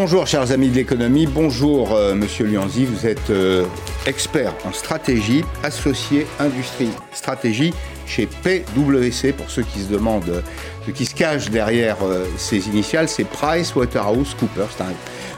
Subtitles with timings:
[0.00, 3.64] Bonjour chers amis de l'économie, bonjour euh, Monsieur Lianzi, vous êtes euh,
[4.06, 7.74] expert en stratégie, associé industrie stratégie
[8.06, 10.40] chez PwC pour ceux qui se demandent, euh,
[10.86, 11.96] ce qui se cache derrière
[12.36, 14.94] ces initiales, c'est Price Waterhouse Cooper, c'est un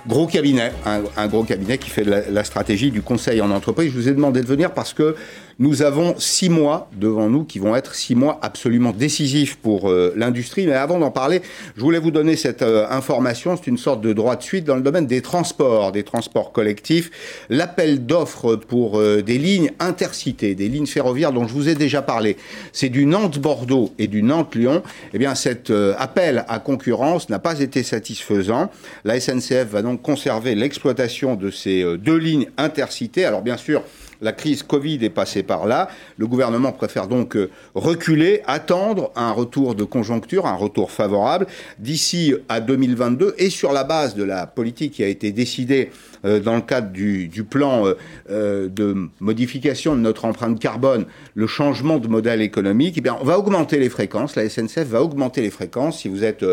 [0.06, 3.90] gros cabinet, un, gros cabinet qui fait la stratégie du conseil en entreprise.
[3.92, 5.16] Je vous ai demandé de venir parce que
[5.58, 10.12] nous avons six mois devant nous qui vont être six mois absolument décisifs pour euh,
[10.16, 10.66] l'industrie.
[10.66, 11.42] Mais avant d'en parler,
[11.76, 13.56] je voulais vous donner cette euh, information.
[13.56, 17.10] C'est une sorte de droit de suite dans le domaine des transports, des transports collectifs.
[17.48, 22.02] L'appel d'offres pour euh, des lignes intercités, des lignes ferroviaires dont je vous ai déjà
[22.02, 22.36] parlé,
[22.72, 24.82] c'est du Nantes-Bordeaux et du Nantes-Lyon.
[25.12, 28.70] Eh bien, cet appel à concurrence n'a pas été satisfaisant.
[29.04, 33.24] La SNCF va donc conserver l'exploitation de ces deux lignes intercités.
[33.24, 33.82] Alors, bien sûr,
[34.20, 35.88] la crise Covid est passée par là.
[36.16, 41.46] Le gouvernement préfère donc euh, reculer, attendre un retour de conjoncture, un retour favorable
[41.78, 45.90] d'ici à 2022 et sur la base de la politique qui a été décidée
[46.24, 47.84] dans le cadre du, plan
[48.30, 53.38] euh, de modification de notre empreinte carbone, le changement de modèle économique, eh on va
[53.38, 54.36] augmenter les fréquences.
[54.36, 56.00] La SNCF va augmenter les fréquences.
[56.00, 56.44] Si vous êtes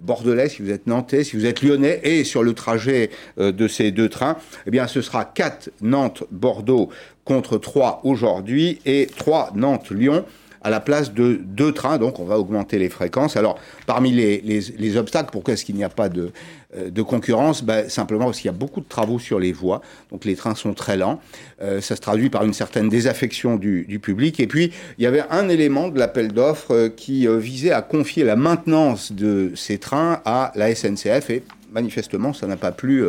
[0.00, 3.90] bordelais, si vous êtes nantais, si vous êtes lyonnais et sur le trajet de ces
[3.90, 6.90] deux trains, eh bien, ce sera 4 Nantes-Bordeaux
[7.24, 10.24] contre 3 aujourd'hui et 3 Nantes-Lyon
[10.66, 13.36] à la place de deux trains, donc on va augmenter les fréquences.
[13.36, 16.32] Alors, parmi les, obstacles, pourquoi est-ce qu'il n'y a pas de,
[16.76, 17.62] euh, concurrence?
[17.62, 20.56] Ben, Simplement parce qu'il y a beaucoup de travaux sur les voies, donc les trains
[20.56, 21.20] sont très lents.
[21.62, 24.40] Euh, ça se traduit par une certaine désaffection du, du, public.
[24.40, 28.24] Et puis, il y avait un élément de l'appel d'offres euh, qui visait à confier
[28.24, 33.04] la maintenance de ces trains à la SNCF, et manifestement, ça n'a pas plu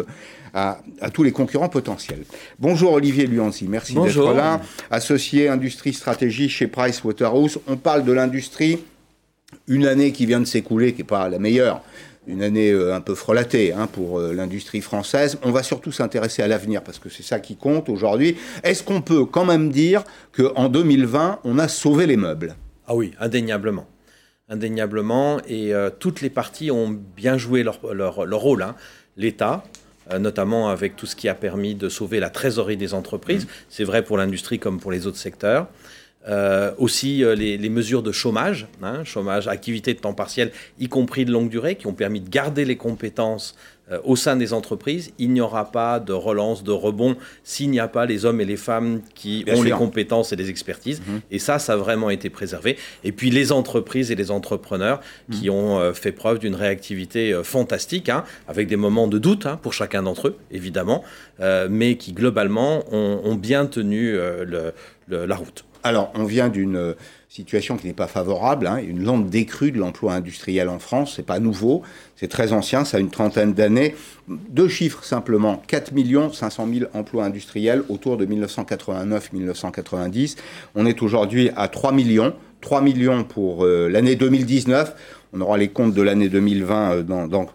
[0.53, 0.79] à,
[1.13, 2.23] tous les concurrents potentiels.
[2.59, 4.61] Bonjour Olivier Luanzi, merci d'être là.
[4.91, 7.59] Associé industrie stratégie chez Price Waterhouse.
[7.67, 8.79] On parle de l'industrie,
[9.67, 11.81] une année qui vient de s'écouler, qui n'est pas la meilleure,
[12.27, 15.37] une année euh, un peu frelatée hein, pour euh, l'industrie française.
[15.43, 18.37] On va surtout s'intéresser à l'avenir parce que c'est ça qui compte aujourd'hui.
[18.63, 20.03] Est-ce qu'on peut quand même dire
[20.36, 22.55] qu'en 2020, on a sauvé les meubles?
[22.87, 23.87] Ah oui, indéniablement.
[24.49, 25.39] Indéniablement.
[25.47, 27.81] Et euh, toutes les parties ont bien joué leur,
[28.15, 28.61] rôle.
[28.61, 28.75] Hein.
[29.15, 29.63] L'État,
[30.19, 33.45] notamment avec tout ce qui a permis de sauver la trésorerie des entreprises.
[33.45, 33.49] Mmh.
[33.69, 35.67] C'est vrai pour l'industrie comme pour les autres secteurs.
[36.27, 41.23] Euh, aussi euh, les, mesures de chômage, hein, chômage, activité de temps partiel, y compris
[41.23, 43.57] de longue durée, qui ont permis de garder les compétences euh,
[44.03, 45.11] au sein des entreprises.
[45.17, 48.45] Il n'y aura pas de relance, de rebond, s'il n'y a pas les hommes et
[48.45, 51.02] les femmes qui ont les compétences et les expertises.
[51.02, 51.21] Mhm.
[51.31, 52.77] Et ça, ça a vraiment été préservé.
[53.03, 54.99] Et puis les entreprises et les entrepreneurs
[55.31, 55.55] qui mhm.
[55.55, 60.04] ont fait preuve d'une réactivité fantastique, hein, avec des moments de doute hein, pour chacun
[60.04, 61.04] d'entre eux, évidemment,
[61.69, 64.17] mais qui globalement ont, bien tenu
[65.08, 65.65] la route.
[65.87, 66.95] Alors, on vient d'une euh,
[67.30, 71.14] situation qui n'est pas favorable, hein, une lente décrue de l'emploi industriel en France.
[71.15, 71.81] C'est pas nouveau,
[72.17, 73.95] c'est très ancien, ça a une trentaine d'années.
[74.27, 75.93] Deux chiffres simplement 4
[76.33, 80.36] 500 000 emplois industriels autour de 1989-1990.
[80.75, 82.33] On est aujourd'hui à 3 millions.
[82.59, 84.93] 3 millions pour euh, l'année 2019.
[85.31, 87.45] On aura les comptes de l'année 2020 euh, dans, dans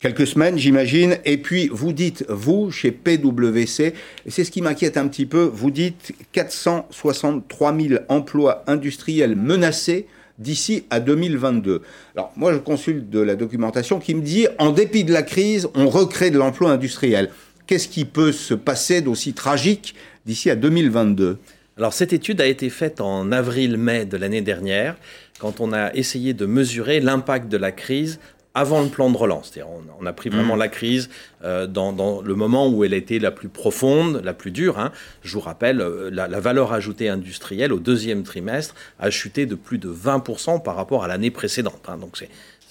[0.00, 1.18] quelques semaines, j'imagine.
[1.24, 3.94] Et puis, vous dites, vous, chez PwC,
[4.26, 10.06] c'est ce qui m'inquiète un petit peu, vous dites 463 000 emplois industriels menacés
[10.38, 11.82] d'ici à 2022.
[12.16, 15.68] Alors, moi, je consulte de la documentation qui me dit, en dépit de la crise,
[15.74, 17.30] on recrée de l'emploi industriel.
[17.66, 19.94] Qu'est-ce qui peut se passer d'aussi tragique
[20.26, 21.38] d'ici à 2022
[21.76, 24.96] alors cette étude a été faite en avril-mai de l'année dernière,
[25.38, 28.20] quand on a essayé de mesurer l'impact de la crise
[28.54, 29.52] avant le plan de relance.
[29.58, 30.60] On, on, a pris vraiment mm.
[30.60, 31.10] la crise
[31.44, 34.78] euh, dans, le moment où elle était la plus profonde, la plus dure.
[34.78, 34.92] Hein.
[35.22, 39.78] Je vous rappelle, euh, la, valeur ajoutée industrielle au deuxième trimestre a chuté de plus
[39.78, 41.82] de 20% par rapport à l'année précédente.
[41.88, 41.98] Hein.
[41.98, 42.22] Donc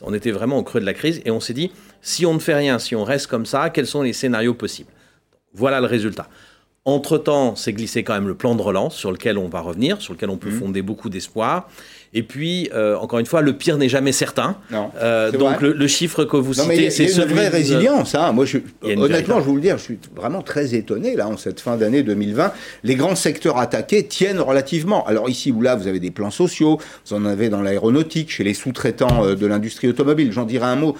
[0.01, 2.39] on était vraiment au creux de la crise et on s'est dit, si on ne
[2.39, 4.91] fait rien, si on reste comme ça, quels sont les scénarios possibles?
[5.53, 6.29] Voilà le résultat.
[6.85, 10.13] Entre-temps, c'est glissé quand même le plan de relance sur lequel on va revenir, sur
[10.13, 10.59] lequel on peut mm.
[10.59, 11.69] fonder beaucoup d'espoir.
[12.13, 14.57] Et puis, euh, encore une fois, le pire n'est jamais certain.
[14.71, 18.15] Non, euh, donc le, chiffre que vous citez, c'est une vraie résilience.
[18.15, 18.31] Hein.
[18.31, 21.59] Moi, je, honnêtement, je vous le dire, je suis vraiment très étonné là en cette
[21.59, 22.51] fin d'année 2020.
[22.83, 25.05] Les grands secteurs attaqués tiennent relativement.
[25.05, 26.79] Alors ici ou là, vous avez des plans sociaux.
[27.05, 30.31] Vous en avez dans l'aéronautique, chez les sous-traitants euh, de l'industrie automobile.
[30.31, 30.95] J'en dirai un mot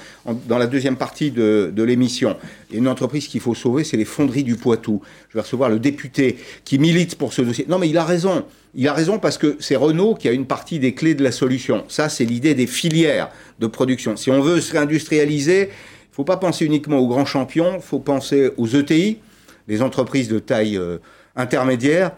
[0.48, 2.38] dans la deuxième partie de, de l'émission.
[2.72, 5.02] Une entreprise qu'il faut sauver, c'est les fonderies du Poitou.
[5.30, 7.66] Je vais recevoir le député qui milite pour ce dossier.
[7.68, 8.44] Non, mais il a raison.
[8.76, 11.32] Il a raison parce que c'est Renault qui a une partie des clés de la
[11.32, 11.84] solution.
[11.88, 13.30] Ça, c'est l'idée des filières
[13.60, 14.16] de production.
[14.16, 17.82] Si on veut se réindustrialiser, il ne faut pas penser uniquement aux grands champions, il
[17.82, 19.20] faut penser aux ETI,
[19.68, 20.98] les entreprises de taille euh,
[21.36, 22.12] intermédiaire,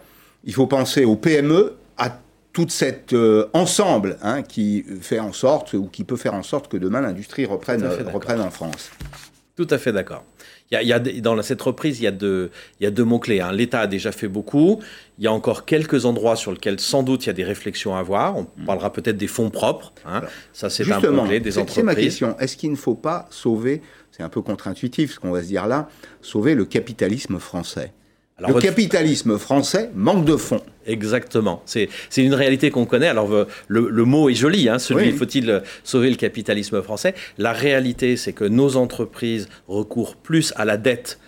[0.44, 2.18] il faut penser aux PME, à
[2.52, 6.70] tout cet euh, ensemble hein, qui fait en sorte ou qui peut faire en sorte
[6.70, 8.90] que demain l'industrie reprenne, reprenne en France.
[9.56, 10.24] Tout à fait d'accord.
[10.80, 13.40] Il y a, dans cette reprise, il y a deux, il y a deux mots-clés.
[13.40, 13.52] Hein.
[13.52, 14.80] L'État a déjà fait beaucoup.
[15.18, 17.94] Il y a encore quelques endroits sur lesquels, sans doute, il y a des réflexions
[17.94, 18.36] à avoir.
[18.36, 18.64] On mm.
[18.64, 19.92] parlera peut-être des fonds propres.
[20.06, 20.22] Hein.
[20.54, 21.74] Ça, c'est un mot-clé des entreprises.
[21.74, 22.38] C'est ma question.
[22.38, 25.66] Est-ce qu'il ne faut pas sauver, c'est un peu contre-intuitif ce qu'on va se dire
[25.66, 25.88] là,
[26.22, 27.92] sauver le capitalisme français?
[28.48, 30.62] Le capitalisme français manque de fonds.
[30.86, 31.62] Exactement.
[31.66, 33.08] C'est une réalité qu'on connaît.
[33.08, 33.28] Alors,
[33.68, 37.14] le, mot est joli, hein, celui faut-il sauver le capitalisme français?
[37.38, 41.18] La réalité, c'est que nos entreprises recourent plus à la dette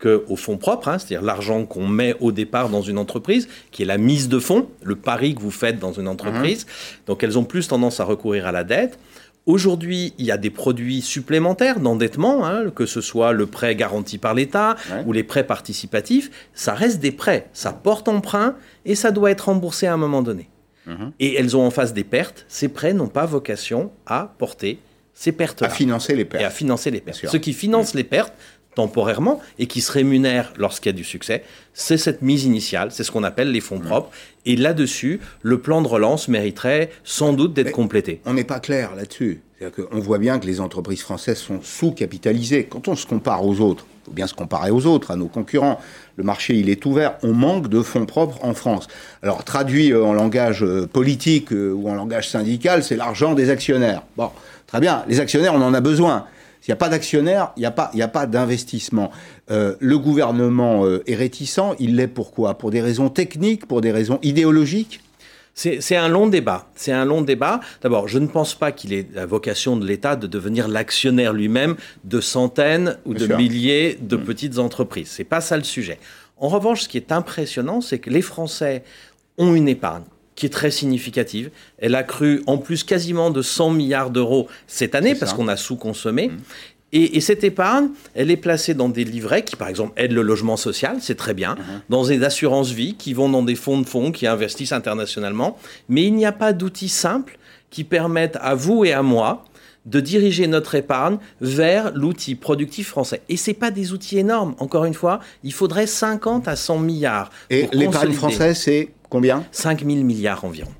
[0.00, 3.86] qu'aux fonds propres, hein, c'est-à-dire l'argent qu'on met au départ dans une entreprise, qui est
[3.86, 6.66] la mise de fonds, le pari que vous faites dans une entreprise.
[6.66, 7.04] Mhm.
[7.06, 8.98] Donc, elles ont plus tendance à recourir à la dette.
[9.46, 14.16] Aujourd'hui, il y a des produits supplémentaires d'endettement, hein, que ce soit le prêt garanti
[14.16, 14.76] par l'État
[15.06, 16.30] ou les prêts participatifs.
[16.54, 18.56] Ça reste des prêts, ça porte emprunt
[18.86, 20.48] et ça doit être remboursé à un moment donné.
[20.86, 21.12] Mhm.
[21.20, 22.46] Et elles ont en face des pertes.
[22.48, 24.78] Ces prêts n'ont pas vocation à porter
[25.14, 25.62] ces pertes.
[25.62, 25.66] -là.
[25.66, 26.42] À financer les pertes.
[26.42, 27.26] Et à financer les pertes.
[27.26, 28.34] Ce qui finance les pertes,
[28.74, 33.04] temporairement et qui se rémunère lorsqu'il y a du succès, c'est cette mise initiale, c'est
[33.04, 34.10] ce qu'on appelle les fonds propres.
[34.46, 38.20] Et là-dessus, le plan de relance mériterait sans doute d'être complété.
[38.26, 39.40] On n'est pas clair là-dessus.
[39.92, 42.64] On voit bien que les entreprises françaises sont sous-capitalisées.
[42.64, 45.28] Quand on se compare aux autres, il faut bien se comparer aux autres, à nos
[45.28, 45.80] concurrents.
[46.16, 47.14] Le marché, il est ouvert.
[47.22, 48.86] On manque de fonds propres en France.
[49.22, 53.48] Alors, traduit euh, en langage euh, politique euh, ou en langage syndical, c'est l'argent des
[53.48, 54.02] actionnaires.
[54.16, 54.30] Bon,
[54.66, 55.04] très bien.
[55.08, 56.26] Les actionnaires, on en a besoin.
[56.64, 59.10] S'il n'y a pas d'actionnaire, il n'y a pas, a pas d'investissement.
[59.50, 61.74] Euh, le gouvernement euh, est réticent.
[61.78, 62.56] Il l'est pourquoi?
[62.56, 65.02] Pour des raisons techniques, pour des raisons idéologiques?
[65.52, 66.66] C'est un long débat.
[66.74, 67.60] C'est un long débat.
[67.82, 71.76] D'abord, je ne pense pas qu'il ait la vocation de l'État de devenir l'actionnaire lui-même
[72.04, 74.24] de centaines ou de milliers de mm.
[74.24, 75.08] petites entreprises.
[75.10, 75.98] C'est pas ça le sujet.
[76.38, 78.84] En revanche, ce qui est impressionnant, c'est que les Français
[79.36, 80.04] ont une épargne
[80.34, 81.50] qui est très significative.
[81.78, 85.56] Elle a cru en plus quasiment de 100 milliards d'euros cette année parce qu'on a
[85.56, 86.28] sous-consommé.
[86.28, 86.38] Mmh.
[86.96, 90.56] Et, cette épargne, elle est placée dans des livrets qui, par exemple, aident le logement
[90.56, 91.62] social, c'est très bien, mmh.
[91.88, 95.58] dans des assurances vie qui vont dans des fonds de fonds qui investissent internationalement.
[95.88, 97.36] Mais il n'y a pas d'outils simples
[97.70, 99.44] qui permettent à vous et à moi
[99.86, 103.22] de diriger notre épargne vers l'outil productif français.
[103.28, 104.54] Et ce pas des outils énormes.
[104.58, 107.30] Encore une fois, il faudrait 50 à 100 milliards.
[107.50, 110.72] Et l'épargne française, c'est Combien 5 000 milliards environ.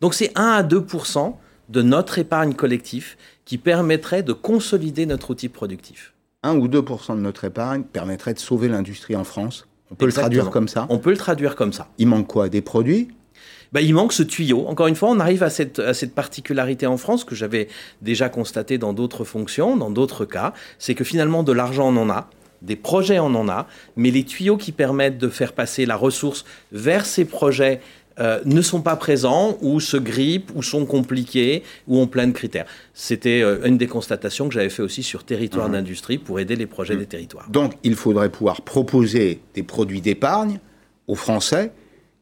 [0.00, 1.34] Donc c'est 1 à 2%
[1.68, 6.14] de notre épargne collective qui permettrait de consolider notre outil productif.
[6.42, 10.12] 1 ou 2% de notre épargne permettrait de sauver l'industrie en France On peut le
[10.12, 11.88] traduire comme ça On peut le traduire comme ça.
[11.98, 12.48] Il manque quoi?
[12.48, 13.08] Des produits?
[13.72, 14.66] Ben, il manque ce tuyau.
[14.68, 17.68] Encore une fois, on arrive à cette, à cette particularité en France que j'avais
[18.00, 22.08] déjà constaté dans d'autres fonctions, dans d'autres cas, c'est que finalement de l'argent on en
[22.08, 22.30] a,
[22.62, 23.66] des projets, on en a,
[23.96, 27.80] mais les tuyaux qui permettent de faire passer la ressource vers ces projets
[28.18, 32.32] euh, ne sont pas présents ou se grippent ou sont compliqués ou ont plein de
[32.32, 32.66] critères.
[32.92, 35.72] C'était euh, une des constatations que j'avais fait aussi sur territoire mmh.
[35.72, 36.98] d'industrie pour aider les projets mmh.
[36.98, 37.50] des territoires.
[37.50, 40.60] Donc il faudrait pouvoir proposer des produits d'épargne
[41.06, 41.72] aux Français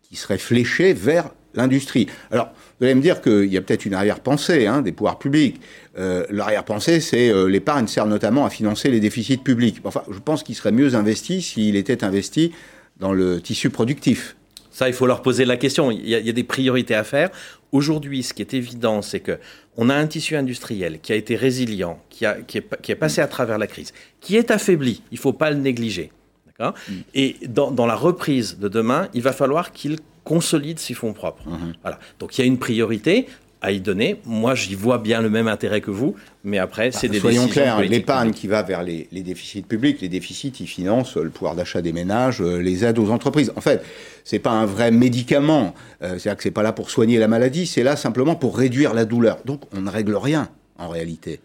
[0.03, 2.06] qui seraient fléchés vers l'industrie.
[2.31, 5.61] Alors, vous allez me dire qu'il y a peut-être une arrière-pensée hein, des pouvoirs publics.
[5.99, 9.81] Euh, l'arrière-pensée, c'est euh, l'épargne sert notamment à financer les déficits publics.
[9.85, 12.52] Enfin, je pense qu'il serait mieux investi s'il était investi
[12.99, 14.37] dans le tissu productif.
[14.70, 15.91] Ça, il faut leur poser la question.
[15.91, 17.31] Il y a, des priorités à faire.
[17.72, 19.39] Aujourd'hui, ce qui est évident, c'est que
[19.77, 23.27] on a un tissu industriel qui a été résilient, qui, a, qui, est, passé à
[23.27, 25.03] travers la crise, qui est affaibli.
[25.10, 26.13] Il ne faut pas le négliger.
[26.58, 26.72] Mm.
[27.15, 29.98] Et dans, dans, la reprise de demain, il va falloir qu'il
[30.31, 31.43] consolide ses fonds propres.
[31.49, 31.72] Mhm.
[31.82, 31.99] Voilà.
[32.20, 33.27] Donc il y a une priorité
[33.63, 34.20] à y donner.
[34.25, 37.49] Moi, j'y vois bien le même intérêt que vous, mais après, c'est bah, des Soyons
[37.49, 41.82] clairs, l'épargne qui va vers les, déficits publics, les déficits, ils financent le pouvoir d'achat
[41.82, 43.53] des ménages, euh, les aides aux entreprises.
[43.56, 43.82] En fait,
[44.25, 45.75] c'est pas un vrai médicament.
[46.01, 48.94] Euh, c'est-à-dire que c'est pas là pour soigner la maladie, c'est là simplement pour réduire
[48.94, 49.39] la douleur.
[49.44, 51.41] Donc, on ne règle rien en réalité.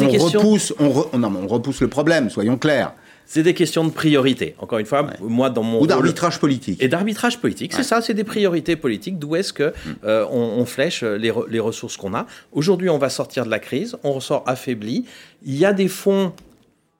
[0.00, 2.28] On repousse, on, non, on repousse le problème.
[2.28, 2.92] Soyons clairs.
[3.26, 4.54] C'est des questions de priorité.
[4.58, 6.82] Encore une fois, moi dans mon ou d'arbitrage politique.
[6.82, 9.18] Et d'arbitrage politique, c'est ça, c'est des priorités politiques.
[9.18, 9.94] D'où est-ce que mm.
[10.04, 13.96] euh, on, flèche les, les ressources qu'on a Aujourd'hui, on va sortir de la crise,
[14.04, 15.04] on ressort affaibli.
[15.44, 16.32] Il y a des fonds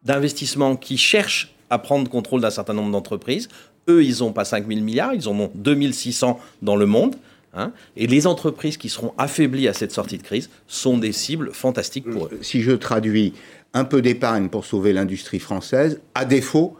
[0.03, 3.49] d'investissement qui cherchent à prendre contrôle d'un certain nombre d'entreprises.
[3.89, 7.17] Eux, ils n'ont pas 5 000 milliards, ils en ont 2600 dans le monde.
[7.59, 7.73] Hein.
[7.97, 12.05] et les entreprises qui seront affaiblies à cette sortie de crise sont des cibles fantastiques
[12.05, 12.39] pour eux.
[12.43, 13.33] Si je traduis,
[13.77, 16.01] un peu d'épargne pour sauver l'industrie française.
[16.15, 16.79] À défaut,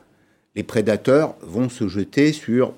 [0.55, 2.73] les prédateurs vont se jeter sur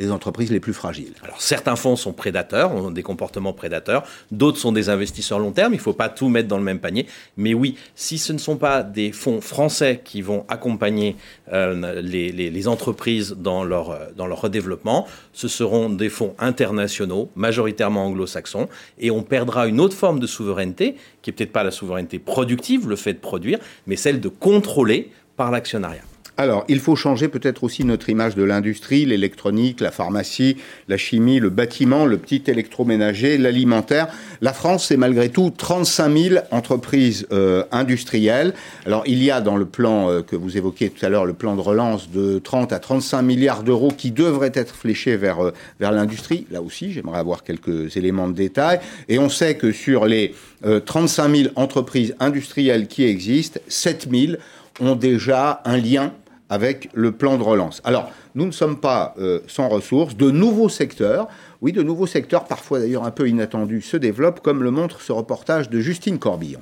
[0.00, 1.12] les entreprises les plus fragiles.
[1.22, 4.02] Alors certains fonds sont prédateurs, ont des comportements prédateurs,
[4.32, 6.80] d'autres sont des investisseurs long terme, il ne faut pas tout mettre dans le même
[6.80, 11.16] panier, mais oui, si ce ne sont pas des fonds français qui vont accompagner
[11.52, 18.06] euh, les, entreprises dans leur, euh, dans leur redéveloppement, ce seront des fonds internationaux, majoritairement
[18.06, 22.18] anglo-saxons, et on perdra une autre forme de souveraineté, qui est peut-être pas la souveraineté
[22.18, 26.02] productive, le fait de produire, mais celle de contrôler par l'actionnariat.
[26.40, 30.56] Alors, il faut changer peut-être aussi notre image de l'industrie, l'électronique, la pharmacie,
[30.88, 34.08] la chimie, le bâtiment, le petit électroménager, l'alimentaire.
[34.40, 38.54] La France, c'est malgré tout 35 000 entreprises euh, industrielles.
[38.86, 41.34] Alors, il y a dans le plan euh, que vous évoquiez tout à l'heure, le
[41.34, 45.52] plan de relance de 30 à 35 milliards d'euros qui devraient être fléchés vers, euh,
[45.78, 46.46] vers l'industrie.
[46.50, 48.80] Là aussi, j'aimerais avoir quelques éléments de détail.
[49.10, 54.32] Et on sait que sur les 35 000 entreprises industrielles qui existent, 7 000
[54.80, 56.14] ont déjà un lien
[56.50, 57.80] avec le plan de relance.
[57.84, 60.16] Alors, nous ne sommes pas euh, sans ressources.
[60.16, 61.28] De nouveaux secteurs,
[61.62, 65.12] oui, de nouveaux secteurs, parfois d'ailleurs un peu inattendus, se développent, comme le montre ce
[65.12, 66.60] reportage de Justine Corbillon.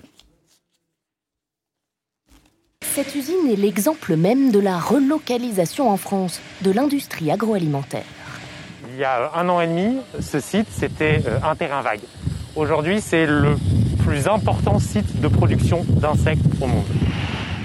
[2.83, 8.04] Cette usine est l'exemple même de la relocalisation en France de l'industrie agroalimentaire.
[8.92, 12.00] Il y a un an et demi, ce site, c'était euh, un terrain vague.
[12.57, 13.57] Aujourd'hui, c'est le
[14.04, 16.87] plus important site de production d'insectes au monde.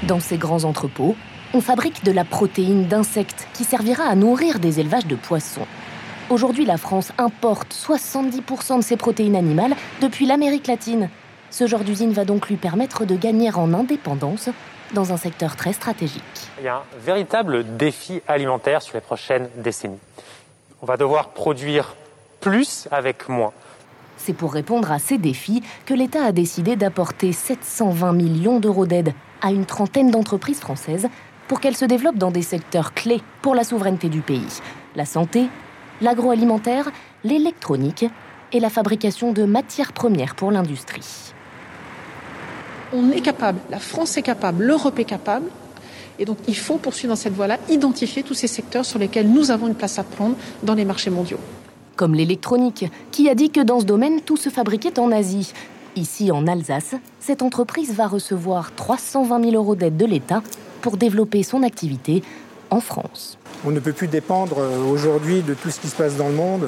[0.08, 1.16] Dans ces grands entrepôts,
[1.54, 5.68] on fabrique de la protéine d'insectes qui servira à nourrir des élevages de poissons.
[6.30, 11.10] Aujourd'hui, la France importe 70% de ses protéines animales depuis l'Amérique latine.
[11.52, 14.50] Ce genre d'usine va donc lui permettre de gagner en indépendance
[14.94, 16.24] dans un secteur très stratégique.
[16.60, 20.00] Il y a un véritable défi alimentaire sur les prochaines décennies.
[20.82, 21.96] On va devoir produire
[22.40, 23.54] plus avec moins.
[24.18, 29.14] C'est pour répondre à ces défis que l'État a décidé d'apporter 720 millions d'euros d'aide
[29.42, 31.10] à une trentaine d'entreprises françaises
[31.54, 34.60] pour qu'elles se développent dans des secteurs clés pour la souveraineté du pays.
[34.96, 35.50] La santé,
[36.02, 36.92] l'agroalimentaire,
[37.24, 38.08] l'électronique
[38.52, 41.32] et la fabrication de matières premières pour l'industrie.
[42.92, 45.46] On est capable, la France est capable, l'Europe est capable.
[46.18, 49.52] Et donc il faut poursuivre dans cette voie-là, identifier tous ces secteurs sur lesquels nous
[49.52, 51.40] avons une place à prendre dans les marchés mondiaux.
[51.96, 55.54] Comme l'électronique, qui a dit que dans ce domaine, tout se fabriquait en Asie.
[55.96, 60.42] Ici, en Alsace, cette entreprise va recevoir 320 000 euros d'aide de l'État
[60.84, 62.22] pour développer son activité
[62.70, 63.40] en France.
[63.66, 66.36] On ne peut plus dépendre euh, aujourd'hui de tout ce qui se passe dans le
[66.36, 66.68] monde.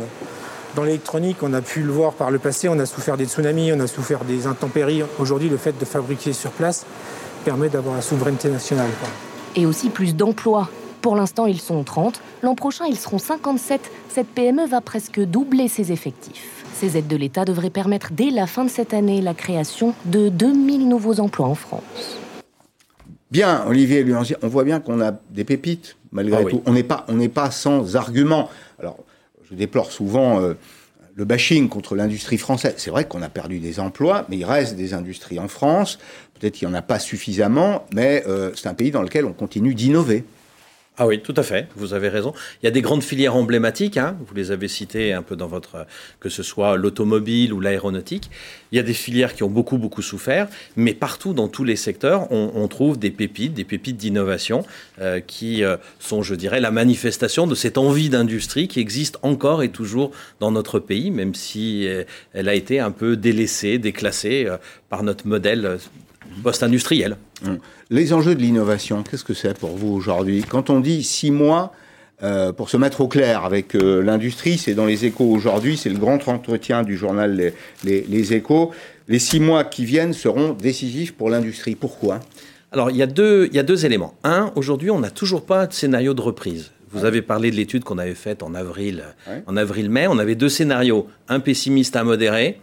[0.75, 3.73] Dans l'électronique, on a pu le voir par le passé, on a souffert des tsunamis,
[3.73, 5.03] on a souffert des intempéries.
[5.19, 6.85] Aujourd'hui, le fait de fabriquer sur place
[7.43, 8.89] permet d'avoir la souveraineté nationale.
[9.55, 10.69] Et aussi plus d'emplois.
[11.01, 12.21] Pour l'instant, ils sont 30.
[12.41, 13.81] L'an prochain, ils seront 57.
[14.09, 16.63] Cette PME va presque doubler ses effectifs.
[16.73, 20.29] Ces aides de l'État devraient permettre dès la fin de cette année la création de
[20.29, 21.83] 2000 nouveaux emplois en France.
[23.31, 26.61] Bien, Olivier Luanzi, on voit bien qu'on a des pépites, malgré ah tout.
[26.65, 28.49] On n'est pas, on pas sans argument.
[28.79, 28.97] Alors,
[29.49, 30.53] je déplore souvent euh,
[31.15, 32.75] le bashing contre l'industrie française.
[32.77, 35.97] C'est vrai qu'on a perdu des emplois, mais il reste des industries en France.
[36.39, 39.33] Peut-être qu'il n'y en a pas suffisamment, mais euh, c'est un pays dans lequel on
[39.33, 40.23] continue d'innover.
[40.97, 42.33] Ah oui, tout à fait, vous avez raison.
[42.63, 45.47] Il y a des grandes filières emblématiques, hein, vous les avez citées un peu dans
[45.47, 45.85] votre,
[46.21, 48.31] que ce soit l'automobile ou l'aéronautique.
[48.71, 50.47] Il y a des filières qui ont beaucoup, beaucoup souffert,
[50.77, 54.65] mais partout dans tous les secteurs, on, trouve des pépites, des pépites d'innovation
[55.01, 59.63] euh, qui euh, sont, je dirais, la manifestation de cette envie d'industrie qui existe encore
[59.63, 64.47] et toujours dans notre pays, même si euh, elle a été un peu délaissée, déclassée
[64.89, 65.77] par notre modèle
[66.43, 67.17] post-industriel.
[67.45, 67.59] Hum.
[67.89, 70.43] Les enjeux de l'innovation, qu'est-ce que c'est pour vous aujourd'hui?
[70.47, 71.71] Quand on dit six mois
[72.23, 75.89] euh, pour se mettre au clair avec euh, l'industrie, c'est dans les échos aujourd'hui, c'est
[75.89, 77.53] le grand entretien du journal
[77.83, 78.71] les, échos.
[79.07, 81.75] Les six mois qui viennent seront décisifs pour l'industrie.
[81.75, 82.21] Pourquoi?
[82.71, 84.15] Alors, il y, a deux, il y a deux éléments.
[84.23, 86.71] Un, aujourd'hui, on n'a toujours pas de scénario de reprise.
[86.91, 89.03] Vous avez parlé de l'étude qu'on avait faite en avril,
[89.47, 90.07] en avril-mai.
[90.07, 92.59] On avait deux scénarios, un pessimiste, un modéré.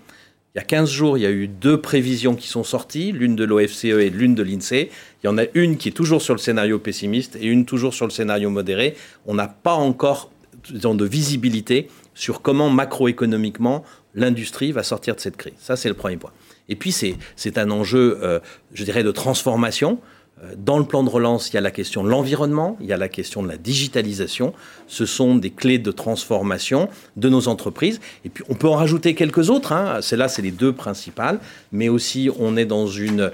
[0.54, 3.37] Il y a 15 jours, il y a eu deux prévisions qui sont sorties, l'une
[3.37, 4.90] de l'OFCE et l'une de l'INSEE.
[5.23, 7.94] Il y en a une qui est toujours sur le scénario pessimiste et une toujours
[7.94, 8.94] sur le scénario modéré.
[9.25, 10.30] On n'a pas encore
[10.71, 13.82] de visibilité sur comment macroéconomiquement
[14.14, 15.54] l'industrie va sortir de cette crise.
[15.59, 16.32] Ça, c'est le premier point.
[16.68, 18.38] Et puis, c'est un enjeu, euh,
[18.75, 20.00] je dirais, de transformation.
[20.43, 22.93] Euh, dans le plan de relance, il y a la question de l'environnement, il y
[22.93, 24.53] a la question de la digitalisation.
[24.87, 28.01] Ce sont des clés de transformation de nos entreprises.
[28.25, 29.73] Et puis, on peut en rajouter quelques autres.
[29.73, 30.01] Hein.
[30.01, 31.39] Celles-là, c'est les deux principales.
[31.71, 33.31] Mais aussi, on est dans une,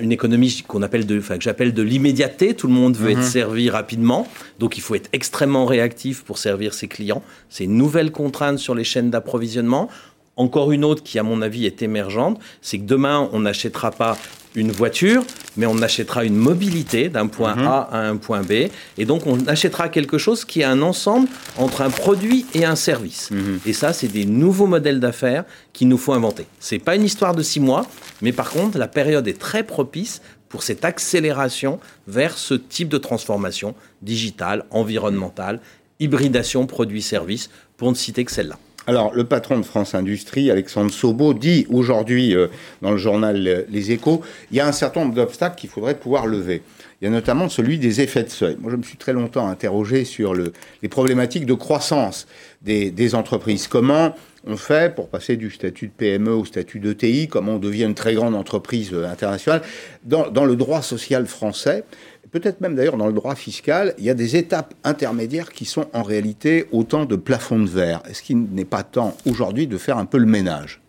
[0.00, 2.54] une économie qu'on appelle de, enfin, que j'appelle de l'immédiateté.
[2.54, 3.24] Tout le monde veut être mhm.
[3.24, 4.26] servi rapidement.
[4.58, 7.22] Donc, il faut être extrêmement réactif pour servir ses clients.
[7.48, 9.88] C'est une nouvelle contrainte sur les chaînes d'approvisionnement.
[10.36, 14.16] Encore une autre qui, à mon avis, est émergente, c'est que demain, on n'achètera pas
[14.54, 15.22] une voiture,
[15.56, 17.66] mais on achètera une mobilité d'un point mhm.
[17.66, 18.68] A à un point B.
[18.98, 22.76] Et donc, on achètera quelque chose qui est un ensemble entre un produit et un
[22.76, 23.30] service.
[23.30, 23.60] Mhm.
[23.66, 26.46] Et ça, c'est des nouveaux modèles d'affaires qu'il nous faut inventer.
[26.58, 27.86] C'est pas une histoire de six mois,
[28.22, 32.98] mais par contre, la période est très propice pour cette accélération vers ce type de
[32.98, 35.60] transformation digitale, environnementale,
[36.00, 38.58] hybridation produit-service, pour ne citer que celle-là.
[38.90, 42.48] Alors, le patron de France Industrie, Alexandre Sobo, dit aujourd'hui euh,
[42.82, 44.20] dans le journal Les Échos,
[44.50, 46.62] il y a un certain nombre d'obstacles qu'il faudrait pouvoir lever.
[47.00, 48.56] Il y a notamment celui des effets de seuil.
[48.58, 52.26] Moi, je me suis très longtemps interrogé sur le, les problématiques de croissance
[52.62, 53.68] des, entreprises.
[53.68, 54.12] Comment
[54.44, 57.94] on fait pour passer du statut de PME au statut d'ETI Comment on devient une
[57.94, 59.62] très grande entreprise euh, internationale?
[60.02, 61.84] Dans le droit social français
[62.30, 65.86] peut-être même d'ailleurs dans le droit fiscal, il y a des étapes intermédiaires qui sont
[65.92, 68.02] en réalité autant de plafonds de verre.
[68.08, 70.80] Est-ce qu'il n'est pas temps aujourd'hui de faire un peu le ménage?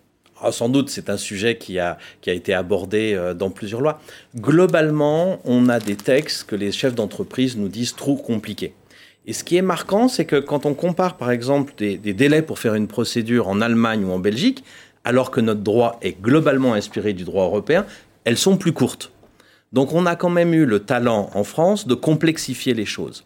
[0.44, 3.82] Ah, sans doute, c'est un sujet qui a, qui a été abordé euh, dans plusieurs
[3.82, 4.02] lois.
[4.36, 8.74] Globalement, on a des textes que les chefs d'entreprise nous disent trop compliqués.
[9.28, 12.42] Et ce qui est marquant, c'est que quand on compare par exemple des, des, délais
[12.42, 14.64] pour faire une procédure en Allemagne ou en Belgique,
[15.04, 17.86] alors que notre droit est globalement inspiré du droit européen,
[18.24, 19.12] elles sont plus courtes.
[19.72, 23.26] Donc on a quand même eu le talent en France de complexifier les choses.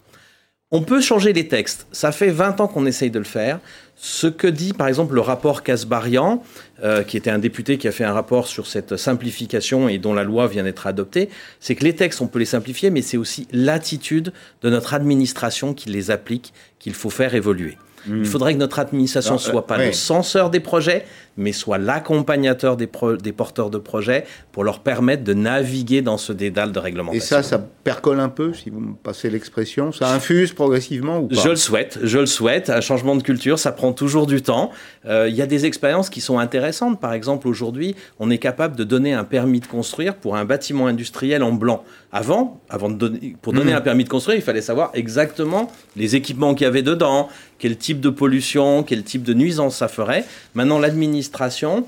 [0.71, 1.87] On peut changer les textes.
[1.91, 3.59] Ça fait 20 ans qu'on essaye de le faire.
[3.95, 6.43] Ce que dit par exemple le rapport Casbarian,
[6.83, 10.13] euh, qui était un député qui a fait un rapport sur cette simplification et dont
[10.13, 13.17] la loi vient d'être adoptée, c'est que les textes, on peut les simplifier, mais c'est
[13.17, 14.33] aussi l'attitude
[14.63, 17.77] de notre administration qui les applique qu'il faut faire évoluer.
[18.07, 21.05] Il faudrait que notre administration ne soit euh, pas le censeur des projets,
[21.37, 22.89] mais soit l'accompagnateur des,
[23.21, 27.17] des, porteurs de projets pour leur permettre de naviguer dans ce dédale de réglementation.
[27.17, 29.91] Et ça, ça percole un peu, si vous me passez l'expression?
[29.91, 31.35] Ça infuse progressivement ou pas?
[31.35, 32.69] Je le souhaite, je le souhaite.
[32.69, 34.71] Un changement de culture, ça prend toujours du temps.
[35.05, 36.99] Euh, il y a des expériences qui sont intéressantes.
[36.99, 40.87] Par exemple, aujourd'hui, on est capable de donner un permis de construire pour un bâtiment
[40.87, 41.83] industriel en blanc.
[42.17, 43.75] Avant, avant de donner, pour donner hmm.
[43.75, 47.27] un permis de construire, il fallait savoir exactement les équipements qu'il y avait dedans,
[47.59, 50.23] quel type de pollution, quel type de nuisance ça ferait.
[50.53, 51.85] Maintenant, l'administration,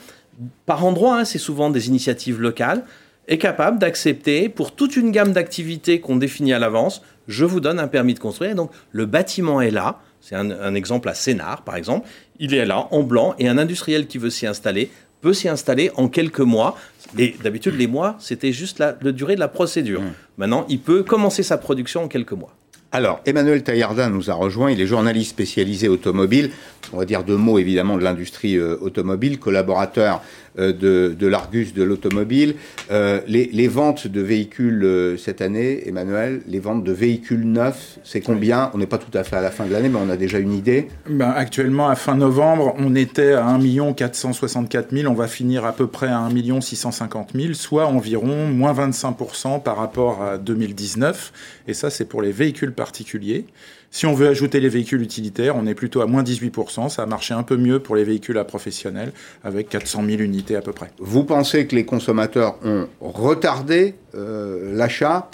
[0.65, 2.83] par endroit, hein, c'est souvent des initiatives locales,
[3.29, 7.79] est capable d'accepter pour toute une gamme d'activités qu'on définit à l'avance, je vous donne
[7.79, 8.53] un permis de construire.
[8.53, 10.01] donc le bâtiment est là.
[10.19, 12.05] C'est un, un, exemple à Sénart, par exemple.
[12.37, 15.91] Il est là, en blanc, et un industriel qui veut s'y installer peut s'y installer
[15.95, 16.77] en quelques mois.
[17.17, 20.01] Et d'habitude, les mois, c'était juste la, durée de la procédure.
[20.01, 20.13] Mmh.
[20.37, 22.53] Maintenant, il peut commencer sa production en quelques mois.
[22.91, 24.71] Alors, Emmanuel Taillardin nous a rejoint.
[24.71, 26.51] Il est journaliste spécialisé automobile.
[26.93, 30.21] On va dire deux mots évidemment de l'industrie euh, automobile, collaborateur
[30.59, 32.55] euh, de, l'Argus de l'automobile.
[32.91, 38.71] Euh, les, ventes de véhicules cette année, Emmanuel, les ventes de véhicules neufs, c'est combien?
[38.73, 40.39] On n'est pas tout à fait à la fin de l'année, mais on a déjà
[40.39, 40.87] une idée.
[41.09, 45.11] Ben, actuellement, à fin novembre, on était à 1 464 000.
[45.11, 49.17] On va finir à peu près à 1 650 000, soit environ moins 25
[49.63, 51.33] par rapport à 2019.
[51.67, 53.45] Et ça, c'est pour les véhicules particuliers.
[53.91, 56.89] Si on veut ajouter les véhicules utilitaires, on est plutôt à moins 18%.
[56.89, 59.11] Ça a marché un peu mieux pour les véhicules à professionnels,
[59.43, 60.91] avec 400 000 unités à peu près.
[60.99, 65.29] Vous pensez que les consommateurs ont retardé euh, l'achat?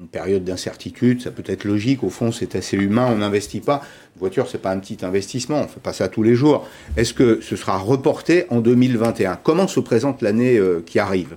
[0.00, 3.82] Une période d'incertitude, ça peut être logique, au fond c'est assez humain, on n'investit pas.
[4.16, 6.66] Une voiture, c'est pas un petit investissement, on fait pas ça tous les jours.
[6.96, 11.34] Est-ce que ce sera reporté en 2021 Comment se présente l'année euh, qui arrive?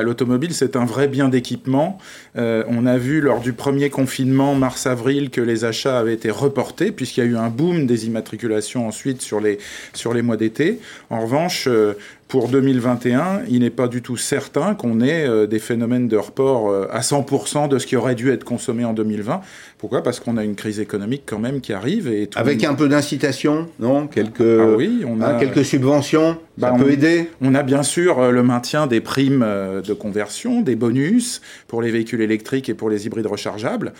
[0.00, 1.98] L'automobile, c'est un vrai bien d'équipement.
[2.36, 6.92] Euh, on a vu lors du premier confinement, mars-avril, que les achats avaient été reportés,
[6.92, 9.58] puisqu'il y a eu un boom des immatriculations ensuite sur les,
[9.92, 10.80] sur les mois d'été.
[11.10, 11.92] En revanche, euh,
[12.32, 16.70] pour 2021, il n'est pas du tout certain qu'on ait euh, des phénomènes de report
[16.70, 19.42] euh, à 100% de ce qui aurait dû être consommé en 2020.
[19.76, 20.02] Pourquoi?
[20.02, 22.08] Parce qu'on a une crise économique quand même qui arrive.
[22.08, 24.06] Et Avec un peu d'incitation, non?
[24.06, 25.34] Quelques, ah oui, on a...
[25.34, 27.28] quelques subventions, ça bah, peut aider?
[27.42, 29.46] On a bien sûr euh, le maintien des primes
[29.86, 33.92] de conversion, des bonus pour les véhicules électriques et pour les hybrides rechargeables,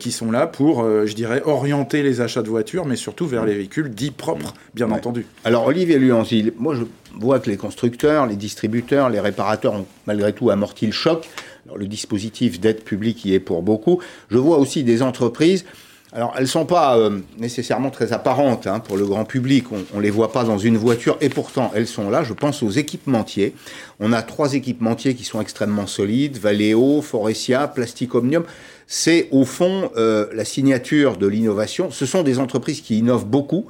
[0.00, 3.54] qui sont là pour, je dirais, orienter les achats de voitures, mais surtout vers les
[3.54, 5.26] véhicules dits propres, bien entendu.
[5.44, 6.82] Alors Olivier Luanzi, moi je
[7.18, 11.28] voit que les constructeurs, les distributeurs, les réparateurs ont malgré tout amorti le choc.
[11.64, 14.00] Alors, le dispositif d'aide publique y est pour beaucoup.
[14.30, 15.64] Je vois aussi des entreprises.
[16.12, 19.66] Alors, elles ne sont pas euh, nécessairement très apparentes hein, pour le grand public.
[19.72, 22.22] On ne les voit pas dans une voiture et pourtant elles sont là.
[22.22, 23.54] Je pense aux équipementiers.
[23.98, 28.44] On a trois équipementiers qui sont extrêmement solides Valeo, Forestia, Plastic Omnium.
[28.86, 31.90] C'est au fond euh, la signature de l'innovation.
[31.90, 33.66] Ce sont des entreprises qui innovent beaucoup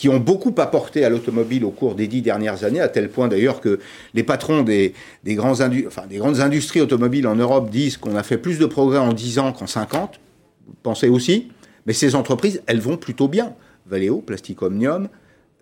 [0.00, 3.28] qui ont beaucoup apporté à l'automobile au cours des dix dernières années, à tel point
[3.28, 3.80] d'ailleurs que
[4.14, 4.94] les patrons des,
[5.26, 9.52] grandes industries automobiles en Europe disent qu'on a fait plus de progrès en 10 ans
[9.52, 10.18] qu'en 50.
[10.66, 11.48] Vous pensez aussi
[11.84, 13.52] Mais ces entreprises, elles vont plutôt bien.
[13.84, 15.10] Valeo, Plastic Omnium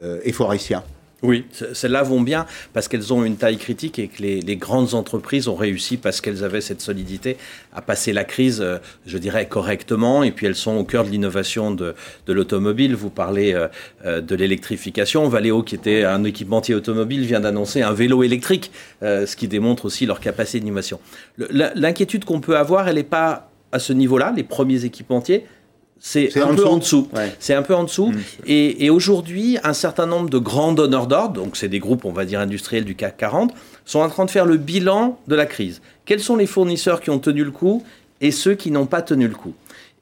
[0.04, 0.84] euh, et Forestia.
[1.22, 5.48] Oui, celles-là vont bien parce qu'elles ont une taille critique et que les, grandes entreprises
[5.48, 7.36] ont réussi parce qu'elles avaient cette solidité
[7.72, 10.22] à passer la crise, euh, je dirais, correctement.
[10.22, 11.94] Et puis elles sont au cœur de l'innovation de,
[12.28, 12.94] l'automobile.
[12.94, 13.66] Vous parlez euh,
[14.06, 15.28] euh, de l'électrification.
[15.28, 18.70] Valeo, qui était un équipementier automobile, vient d'annoncer un vélo électrique,
[19.02, 21.00] ce qui démontre aussi leur capacité d'innovation.
[21.36, 25.44] L'inquiétude qu'on peut avoir, elle n'est pas à ce niveau-là, les premiers équipementiers
[26.00, 27.08] c'est un, peu en dessous.
[27.38, 28.12] C'est un peu en dessous.
[28.46, 32.24] Et, aujourd'hui, un certain nombre de grands donneurs d'ordre, donc c'est des groupes, on va
[32.24, 33.52] dire, industriels du CAC 40,
[33.84, 35.80] sont en train de faire le bilan de la crise.
[36.04, 37.82] Quels sont les fournisseurs qui ont tenu le coup
[38.20, 39.54] et ceux qui n'ont pas tenu le coup?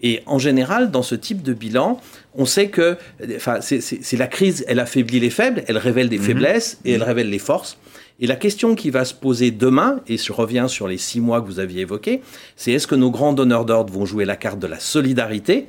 [0.03, 2.01] Et en général, dans ce type de bilan,
[2.35, 2.99] on sait que
[3.35, 6.25] enfin, c'est la crise, elle affaiblit les faibles, elle révèle des mhm.
[6.25, 7.79] faiblesses et elle révèle les forces.
[8.21, 11.41] Et la question qui va se poser demain, et je reviens sur les six mois
[11.41, 12.23] que vous aviez évoqués,
[12.57, 15.69] c'est est-ce que nos grands donneurs d'ordre vont jouer la carte de la solidarité?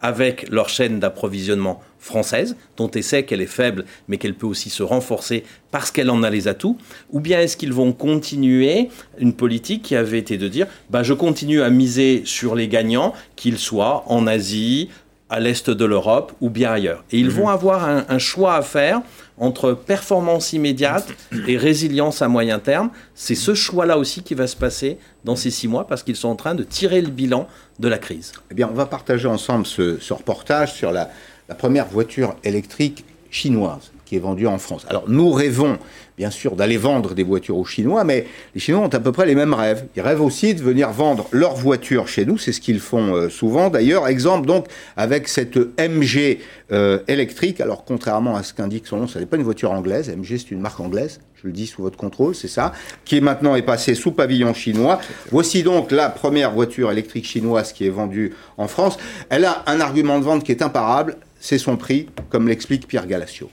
[0.00, 4.70] Avec leur chaîne d'approvisionnement française, dont on sait qu'elle est faible, mais qu'elle peut aussi
[4.70, 6.78] se renforcer parce qu'elle en a les atouts,
[7.10, 11.14] ou bien est-ce qu'ils vont continuer une politique qui avait été de dire, bah, je
[11.14, 14.88] continue à miser sur les gagnants, qu'ils soient en Asie,
[15.30, 17.04] à l'est de l'Europe ou bien ailleurs.
[17.10, 17.32] Et ils mhm.
[17.32, 19.02] vont avoir un, choix à faire
[19.36, 21.08] entre performance immédiate
[21.46, 22.90] et résilience à moyen terme.
[23.14, 26.28] C'est ce choix-là aussi qui va se passer dans ces six mois parce qu'ils sont
[26.28, 27.46] en train de tirer le bilan
[27.78, 28.32] de la crise.
[28.50, 31.08] Eh bien, on va partager ensemble ce, reportage sur la
[31.56, 34.86] première voiture électrique chinoise qui est vendue en France.
[34.88, 35.78] Alors, nous rêvons
[36.18, 39.24] bien sûr, d'aller vendre des voitures aux Chinois, mais les Chinois ont à peu près
[39.24, 39.84] les mêmes rêves.
[39.94, 43.28] Ils rêvent aussi de venir vendre leurs voitures chez nous, c'est ce qu'ils font euh,
[43.28, 43.70] souvent.
[43.70, 44.66] D'ailleurs, exemple donc
[44.96, 46.38] avec cette MG
[46.72, 50.10] euh, électrique, alors contrairement à ce qu'indique son nom, ce n'est pas une voiture anglaise,
[50.10, 52.72] MG c'est une marque anglaise, je le dis sous votre contrôle, c'est ça,
[53.04, 54.98] qui est maintenant est passée sous pavillon chinois.
[55.30, 58.98] Voici donc la première voiture électrique chinoise qui est vendue en France.
[59.30, 63.06] Elle a un argument de vente qui est imparable, c'est son prix, comme l'explique Pierre
[63.06, 63.48] Galacio.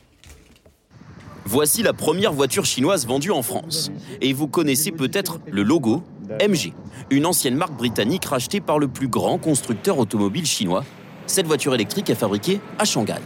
[1.48, 3.92] Voici la première voiture chinoise vendue en France.
[4.20, 6.04] Et vous connaissez peut-être le logo
[6.42, 6.74] MG,
[7.12, 10.84] une ancienne marque britannique rachetée par le plus grand constructeur automobile chinois.
[11.28, 13.20] Cette voiture électrique est fabriquée à Shanghai.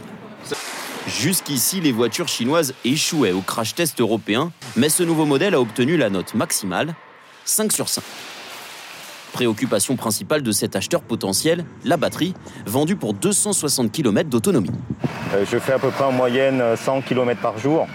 [1.06, 5.96] Jusqu'ici, les voitures chinoises échouaient au crash test européen, mais ce nouveau modèle a obtenu
[5.96, 6.94] la note maximale
[7.46, 8.04] 5 sur 5.
[9.32, 12.34] Préoccupation principale de cet acheteur potentiel, la batterie,
[12.66, 14.70] vendue pour 260 km d'autonomie.
[15.34, 17.86] Euh, je fais à peu près en moyenne 100 km par jour.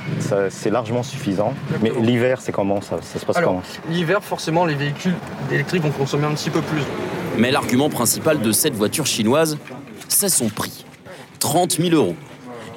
[0.50, 1.54] C'est largement suffisant.
[1.82, 5.16] Mais l'hiver, c'est comment ça, se passe comment L'hiver, forcément, les véhicules
[5.52, 6.82] électriques vont consommer un petit peu plus.
[7.38, 9.58] Mais l'argument principal de cette voiture chinoise,
[10.08, 10.86] c'est son prix.
[11.40, 12.16] 30 000 euros.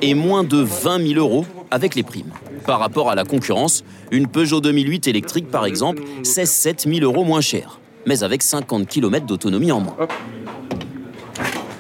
[0.03, 2.33] Et moins de 20 000 euros avec les primes.
[2.67, 7.25] Par rapport à la concurrence, une Peugeot 2008 électrique, par exemple, c'est 7 000 euros
[7.25, 7.78] moins cher
[8.09, 9.97] mais avec 50 km d'autonomie en moins.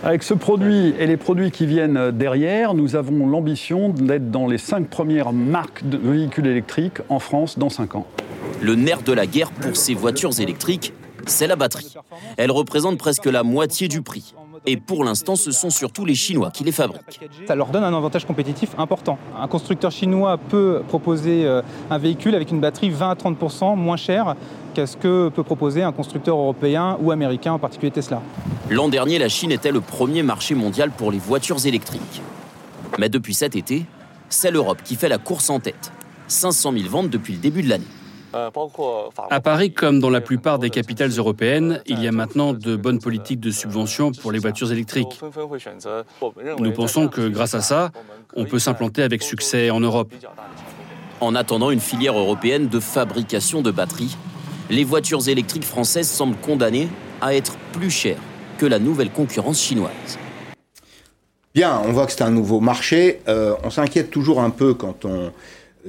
[0.04, 4.58] Avec ce produit et les produits qui viennent derrière, nous avons l'ambition d'être dans les
[4.58, 8.06] cinq premières marques de véhicules électriques en France dans 5 ans.
[8.60, 10.92] Le nerf de la guerre pour ces voitures électriques,
[11.26, 11.94] c'est la batterie.
[12.36, 14.34] Elle représente presque la moitié du prix.
[14.66, 17.20] Et pour l'instant, ce sont surtout les Chinois qui les fabriquent.
[17.46, 19.18] Ça leur donne un avantage compétitif important.
[19.38, 23.96] Un constructeur chinois peut proposer euh, un véhicule avec une batterie 20 à 30% moins
[23.96, 24.34] chère
[24.74, 28.22] qu'est-ce que peut proposer un constructeur européen ou américain, en particulier Tesla?
[28.70, 32.22] L'an dernier, la Chine était le premier marché mondial pour les voitures électriques.
[32.98, 33.84] Mais depuis cet été,
[34.28, 35.92] c'est l'Europe qui fait la course en tête.
[36.28, 37.84] 500 000 ventes depuis le début de l'année.
[39.30, 42.98] À Paris, comme dans la plupart des capitales européennes, il y a maintenant de bonnes
[42.98, 45.18] politiques de subvention pour les voitures électriques.
[46.58, 47.90] Nous pensons que grâce à ça,
[48.36, 50.12] on peut s'implanter avec succès en Europe.
[51.20, 54.16] En attendant une filière européenne de fabrication de batteries,
[54.70, 56.88] les voitures électriques françaises semblent condamnées
[57.20, 58.20] à être plus chères
[58.58, 60.18] que la nouvelle concurrence chinoise.
[61.54, 63.20] Bien, on voit que c'est un nouveau marché.
[63.28, 65.32] Euh, on s'inquiète toujours un peu quand on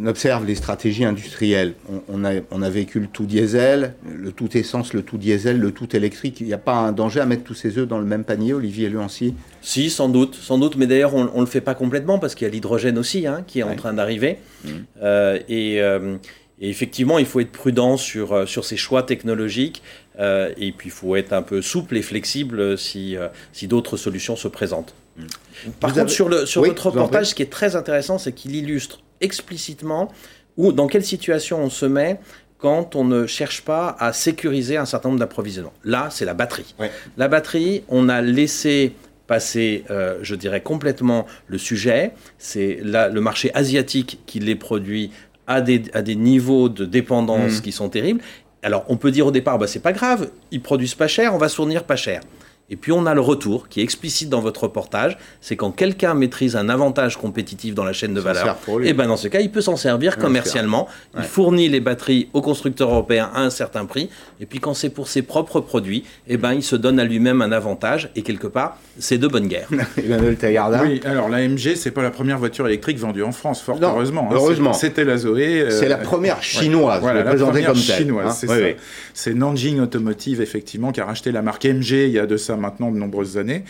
[0.05, 1.73] observe les stratégies industrielles.
[2.07, 5.71] On, a, on, a, vécu le tout diesel, le tout essence, le tout diesel, le
[5.71, 6.39] tout électrique.
[6.39, 8.53] Il n'y a pas un danger à mettre tous ces œufs dans le même panier,
[8.53, 12.19] Olivier Luancy Si, sans doute, sans doute, mais d'ailleurs on ne le fait pas complètement
[12.19, 14.37] parce qu'il y a l'hydrogène aussi hein, qui est en train d'arriver.
[14.63, 14.69] Mmh.
[15.01, 16.17] Euh, et, euh,
[16.61, 19.81] et effectivement, il faut être prudent sur, euh, sur ces choix technologiques.
[20.19, 23.95] Euh, et puis, il faut être un peu souple et flexible si, euh, si d'autres
[23.95, 24.93] solutions se présentent.
[25.17, 25.23] Mm.
[25.79, 28.99] Par contre, sur, le, sur notre reportage, ce qui est très intéressant, c'est qu'il illustre
[29.21, 30.11] explicitement
[30.57, 32.19] où, dans quelle situation on se met
[32.57, 35.73] quand on ne cherche pas à sécuriser un certain nombre d'approvisionnements.
[35.85, 36.75] Là, c'est la batterie.
[37.15, 38.91] La batterie, on a laissé
[39.27, 39.85] passer,
[40.21, 42.11] je dirais, complètement le sujet.
[42.37, 45.11] C'est le marché asiatique qui les produit
[45.49, 47.61] à des, à des niveaux de dépendance mmh.
[47.61, 48.21] qui sont terribles.
[48.61, 51.37] Alors, on peut dire au départ, bah, c'est pas grave, ils produisent pas cher, on
[51.37, 52.21] va fournir pas cher.
[52.71, 56.13] Et puis on a le retour qui est explicite dans votre reportage, c'est quand quelqu'un
[56.13, 59.39] maîtrise un avantage compétitif dans la chaîne de valeur, et eh ben dans ce cas,
[59.39, 60.87] il peut s'en servir commercialement.
[61.17, 64.89] Il fournit les batteries aux constructeurs européens à un certain prix, et puis quand c'est
[64.89, 68.21] pour ses propres produits, et eh ben il se donne à lui-même un avantage, et
[68.21, 69.67] quelque part, c'est de bonne guerre.
[70.83, 74.27] oui, alors la MG, c'est pas la première voiture électrique vendue en France, fort heureusement.
[74.29, 74.35] Hein.
[74.35, 74.73] heureusement.
[74.73, 75.61] C'était la Zoé.
[75.61, 78.55] Euh, c'est la première chinoise, voilà, la première chinoise, c'est ça.
[79.13, 82.55] C'est Nanjing Automotive, effectivement, qui a racheté la marque MG il y a de ça
[82.59, 83.63] maintenant de nombreuses années.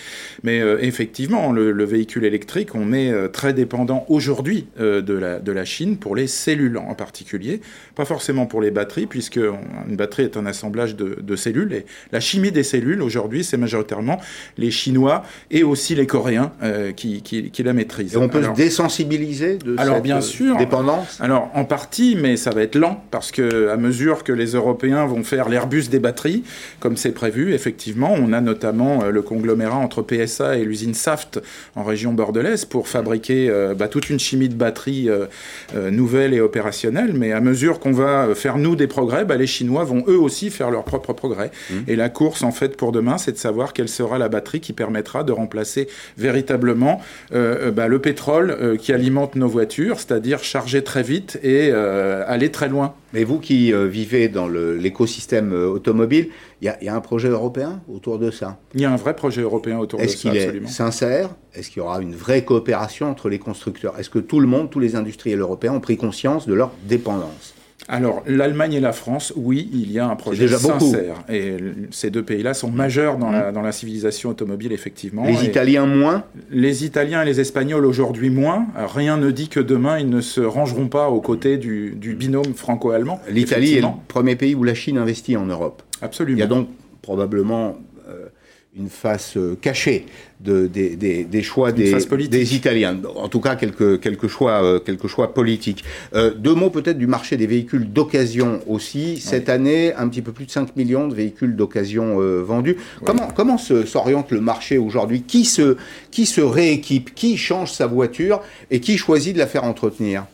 [0.44, 5.98] Mais effectivement, le, véhicule électrique, on est très dépendant aujourd'hui de, la, de la Chine
[5.98, 7.62] pour les cellules en particulier,
[7.96, 11.74] pas forcément pour les batteries, puisque une batterie est un assemblage de, de cellules.
[11.74, 14.20] Et la chimie des cellules, aujourd'hui, c'est majoritairement
[14.58, 16.52] les Chinois et aussi les Coréens
[16.96, 18.14] qui, qui, qui, la maîtrisent.
[18.14, 21.20] Et on peut se désensibiliser de alors, cette bien sûr, dépendance?
[21.22, 25.06] Alors, en partie, mais ça va être lent, parce que à mesure que les Européens
[25.06, 26.44] vont faire l'Airbus des batteries,
[26.80, 31.42] comme c'est prévu, effectivement, on a notamment euh, le conglomérat entre PSA et l'usine Saft
[31.76, 36.42] en région bordelaise pour fabriquer euh, bah, toute une chimie de batteries euh, nouvelle et
[36.42, 37.14] opérationnelle.
[37.14, 40.50] Mais à mesure qu'on va faire, nous, des progrès, bah, les Chinois vont eux aussi
[40.50, 41.52] faire leurs propres progrès.
[41.70, 41.74] Mmh.
[41.88, 44.74] Et la course, en fait, pour demain, c'est de savoir quelle sera la batterie qui
[44.74, 45.88] permettra de remplacer
[46.18, 52.70] véritablement bah, le pétrole qui alimente nos voitures, c'est-à-dire charger très vite et aller très
[52.70, 52.94] loin.
[53.14, 56.30] Mais vous qui euh, vivez dans l'écosystème euh, automobile,
[56.62, 58.60] il y, a un projet européen autour de ça?
[58.76, 60.36] Il y a un vrai projet européen autour de ça, absolument.
[60.36, 61.30] Est-ce qu'il est sincère?
[61.54, 63.98] Est-ce qu'il y aura une vraie coopération entre les constructeurs?
[63.98, 67.56] Est-ce que tout le monde, tous les industriels européens ont pris conscience de leur dépendance?
[67.88, 71.24] Alors, l'Allemagne et la France, oui, il y a un projet déjà sincère.
[71.30, 71.56] Et
[71.92, 73.54] ces deux pays-là sont majeurs dans, la, mmh.
[73.54, 75.24] dans, la, civilisation automobile, effectivement.
[75.24, 76.24] Les Italiens moins?
[76.52, 78.68] Les Italiens et les Espagnols aujourd'hui moins.
[78.76, 83.22] Rien ne dit que demain, ils ne se rangeront pas aux côtés du, binôme franco-allemand.
[83.30, 85.82] L'Italie est le premier pays où la Chine investit en Europe.
[86.02, 86.38] Absolument.
[86.38, 86.68] Il y a donc
[87.02, 87.78] probablement
[88.80, 90.06] une face euh, cachée
[90.40, 91.94] de, des, choix des,
[92.30, 92.98] des, Italiens.
[93.16, 95.84] En tout cas, quelques, quelques, choix, euh, quelques choix politiques.
[96.16, 99.18] Euh, deux mots peut-être du marché des véhicules d'occasion aussi.
[99.20, 102.78] Cette année, un petit peu plus de 5 millions de véhicules d'occasion vendus.
[103.06, 105.24] Comment, comment s'oriente le marché aujourd'hui?
[105.24, 105.76] Qui se,
[106.10, 107.14] qui se rééquipe?
[107.14, 108.42] Qui change sa voiture?
[108.72, 110.26] Et qui choisit de la faire entretenir?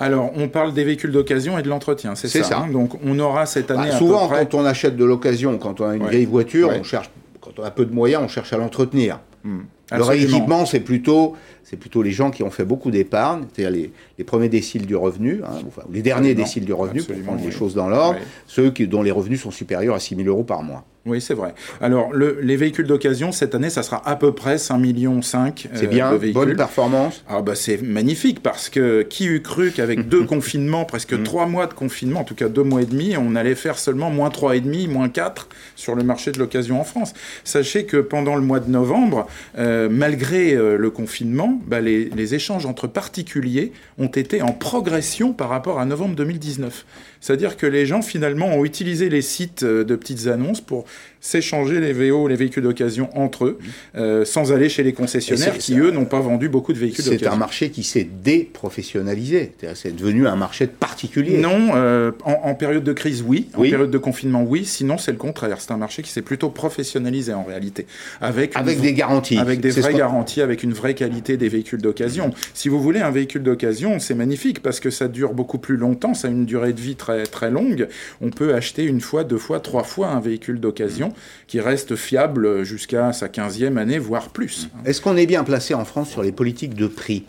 [0.00, 2.58] Alors, on parle des véhicules d'occasion et de l'entretien, c'est ça.
[2.58, 2.68] Hein?
[2.70, 3.88] Donc, on aura cette année.
[3.90, 7.10] Bah, souvent, quand on achète de l'occasion, quand on a une vieille voiture, on cherche
[7.58, 9.20] quand on a peu de moyens, on cherche à l'entretenir.
[9.44, 9.62] Hmm.
[9.90, 11.34] Le rééquipement, c'est plutôt,
[11.68, 15.42] c'est plutôt les gens qui ont fait beaucoup d'épargne, c'est-à-dire les, premiers déciles du revenu,
[15.44, 18.88] hein, enfin, les derniers déciles du revenu, pour prendre les choses dans l'ordre, ceux qui,
[18.88, 20.86] dont les revenus sont supérieurs à 6 000 euros par mois.
[21.08, 21.54] Oui, c'est vrai.
[21.80, 25.20] Alors, les véhicules d'occasion, cette année, ça sera à peu près 5,5 millions.
[25.22, 30.08] C'est bien, euh, bonne performance ah, bah, C'est magnifique parce que qui eût cru qu'avec
[30.08, 31.22] deux confinements, presque mm.
[31.22, 34.10] trois mois de confinement, en tout cas deux mois et demi, on allait faire seulement
[34.10, 37.14] moins 3,5, moins 4 sur le marché de l'occasion en France.
[37.42, 39.26] Sachez que pendant le mois de novembre,
[39.56, 45.32] euh, malgré euh, le confinement, bah, les, les échanges entre particuliers ont été en progression
[45.32, 46.84] par rapport à novembre 2019.
[47.20, 50.84] C'est-à-dire que les gens finalement ont utilisé les sites de petites annonces pour
[51.20, 53.58] s'échanger les VO, les véhicules d'occasion entre eux,
[53.96, 57.28] euh, sans aller chez les concessionnaires qui, eux, n'ont pas vendu beaucoup de véhicules d'occasion.
[57.28, 59.52] C'est un marché qui s'est déprofessionnalisé.
[59.74, 61.38] C'est devenu un marché de particuliers.
[61.38, 63.48] Non, euh, en, période de crise, oui.
[63.54, 64.64] En période de confinement, oui.
[64.64, 65.60] Sinon, c'est le contraire.
[65.60, 67.86] C'est un marché qui s'est plutôt professionnalisé en réalité.
[68.20, 69.38] Avec, avec des garanties.
[69.38, 72.32] Avec des vraies garanties, avec une vraie qualité des véhicules d'occasion.
[72.54, 76.14] Si vous voulez un véhicule d'occasion, c'est magnifique parce que ça dure beaucoup plus longtemps,
[76.14, 77.88] ça a une durée de vie très, très longue.
[78.20, 81.12] On peut acheter une fois, deux fois, trois fois un véhicule d'occasion
[81.46, 84.68] qui reste fiable jusqu'à sa 15e année, voire plus.
[84.84, 87.24] Est-ce qu'on est bien placé en France sur les politiques de prix?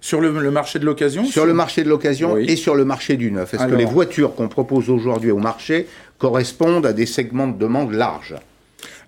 [0.00, 3.30] Sur le, marché de l'occasion Sur le marché de l'occasion et sur le marché du
[3.30, 3.54] neuf.
[3.54, 5.86] Est-ce que les voitures qu'on propose aujourd'hui au marché
[6.18, 8.34] correspondent à des segments de demande larges?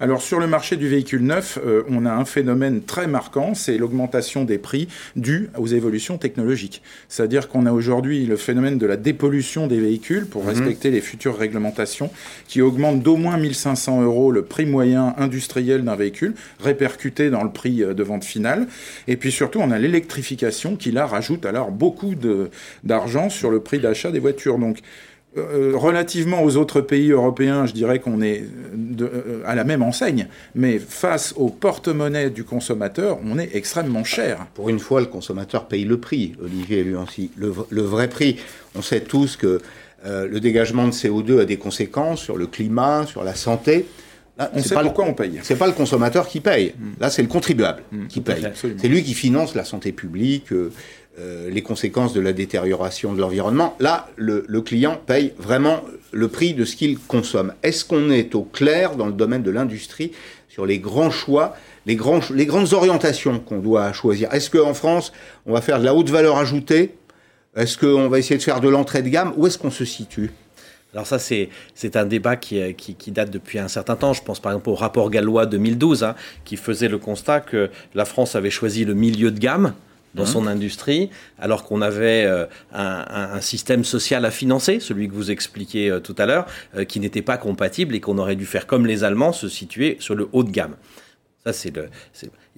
[0.00, 3.78] Alors sur le marché du véhicule neuf, euh, on a un phénomène très marquant, c'est
[3.78, 6.82] l'augmentation des prix due aux évolutions technologiques.
[7.08, 10.50] C'est-à-dire qu'on a aujourd'hui le phénomène de la dépollution des véhicules pour mhm.
[10.50, 12.10] respecter les futures réglementations
[12.46, 17.50] qui augmente d'au moins 1500 euros le prix moyen industriel d'un véhicule, répercuté dans le
[17.50, 18.66] prix euh, de vente finale.
[19.08, 22.14] Et puis surtout, on a l'électrification qui là rajoute alors beaucoup
[22.84, 24.58] d'argent sur le prix d'achat des voitures.
[24.58, 24.78] Donc
[25.36, 28.44] euh, relativement aux autres pays européens, je dirais qu'on est
[29.00, 34.46] euh, à la même enseigne, mais face au porte-monnaie du consommateur, on est extrêmement cher.
[34.54, 38.36] Pour une fois, le consommateur paye le prix, Olivier lui aussi, le, vrai prix.
[38.74, 39.60] On sait tous que
[40.04, 43.86] euh, le dégagement de CO2 a des conséquences sur le climat, sur la santé.
[44.38, 45.40] Là, on sait pas pourquoi on paye.
[45.42, 46.74] C'est pas le consommateur qui paye.
[46.78, 46.92] Hmm.
[47.00, 48.46] Là, c'est le contribuable hmm, qui paye.
[48.54, 50.72] C'est lui qui finance la santé publique, euh,
[51.18, 53.74] les conséquences de la détérioration de l'environnement.
[53.80, 57.54] Là, le, client paye vraiment le prix de ce qu'il consomme.
[57.62, 60.12] Est-ce qu'on est au clair dans le domaine de l'industrie
[60.48, 64.32] sur les grands choix, les, grandes orientations qu'on doit choisir?
[64.34, 65.12] Est-ce qu'en France,
[65.46, 66.94] on va faire de la haute valeur ajoutée?
[67.56, 69.32] Est-ce qu'on va essayer de faire de l'entrée de gamme?
[69.36, 70.30] Où est-ce qu'on se situe?
[70.92, 71.50] Alors ça, c'est,
[71.94, 74.12] un débat qui, qui, date depuis un certain temps.
[74.12, 78.04] Je pense par exemple au rapport gallois 2012, hein, qui faisait le constat que la
[78.04, 79.74] France avait choisi le milieu de gamme,
[80.16, 80.26] dans mmh.
[80.26, 85.90] son industrie, alors qu'on avait euh, un, système social à financer, celui que vous expliquiez
[85.90, 88.86] euh, tout à l'heure, euh, qui n'était pas compatible et qu'on aurait dû faire comme
[88.86, 90.76] les Allemands, se situer sur le haut de gamme.
[91.44, 91.88] Ça, c'est le.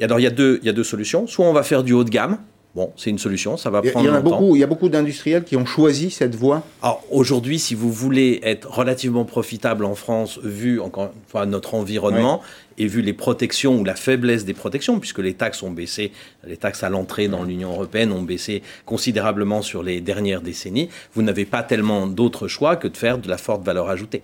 [0.01, 1.27] Alors, il y, a deux, il y a deux solutions.
[1.27, 2.39] Soit on va faire du haut de gamme,
[2.75, 4.89] Bon, c'est une solution, ça va prendre il y, a beaucoup, Il y a beaucoup
[4.89, 6.63] d'industriels qui ont choisi cette voie.
[6.83, 12.43] Alors aujourd'hui, si vous voulez être relativement profitable en France, vu encore fois notre environnement
[12.77, 16.13] et vu les protections ou la faiblesse des protections, puisque les taxes ont baissé,
[16.47, 21.23] les taxes à l'entrée dans l'Union européenne ont baissé considérablement sur les dernières décennies, vous
[21.23, 24.23] n'avez pas tellement d'autres choix que de faire de la forte valeur ajoutée.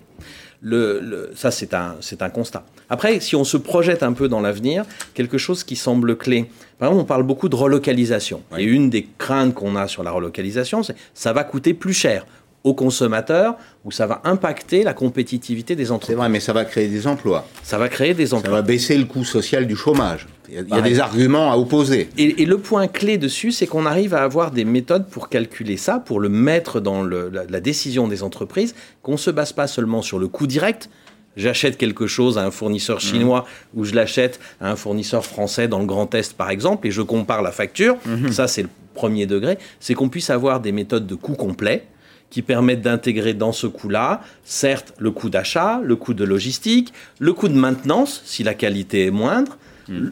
[0.66, 2.64] Le, ça, c'est un, un constat.
[2.88, 6.46] Après, si on se projette un peu dans l'avenir, quelque chose qui semble clé.
[6.78, 8.42] Par exemple, on parle beaucoup de relocalisation.
[8.56, 12.26] Et une des craintes qu'on a sur la relocalisation, c'est ça va coûter plus cher
[12.64, 16.16] aux consommateurs ou ça va impacter la compétitivité des entreprises.
[16.16, 17.46] C'est vrai, mais ça va créer des emplois.
[17.62, 18.50] Ça va créer des emplois.
[18.50, 20.26] Ça va baisser le coût social du chômage.
[20.48, 22.08] Il y a, des arguments à opposer.
[22.18, 25.98] Et, le point clé dessus, c'est qu'on arrive à avoir des méthodes pour calculer ça,
[25.98, 30.18] pour le mettre dans la, décision des entreprises, qu'on ne se base pas seulement sur
[30.18, 30.90] le coût direct.
[31.36, 33.00] J'achète quelque chose à un fournisseur mmh.
[33.00, 36.90] chinois ou je l'achète à un fournisseur français dans le Grand Est, par exemple, et
[36.90, 37.96] je compare la facture.
[38.06, 38.28] Mmh.
[38.30, 39.58] Ça, c'est le premier degré.
[39.80, 41.86] C'est qu'on puisse avoir des méthodes de coût complet
[42.30, 47.32] qui permettent d'intégrer dans ce coût-là, certes, le coût d'achat, le coût de logistique, le
[47.32, 49.56] coût de maintenance, si la qualité est moindre.
[49.88, 50.08] Hmm.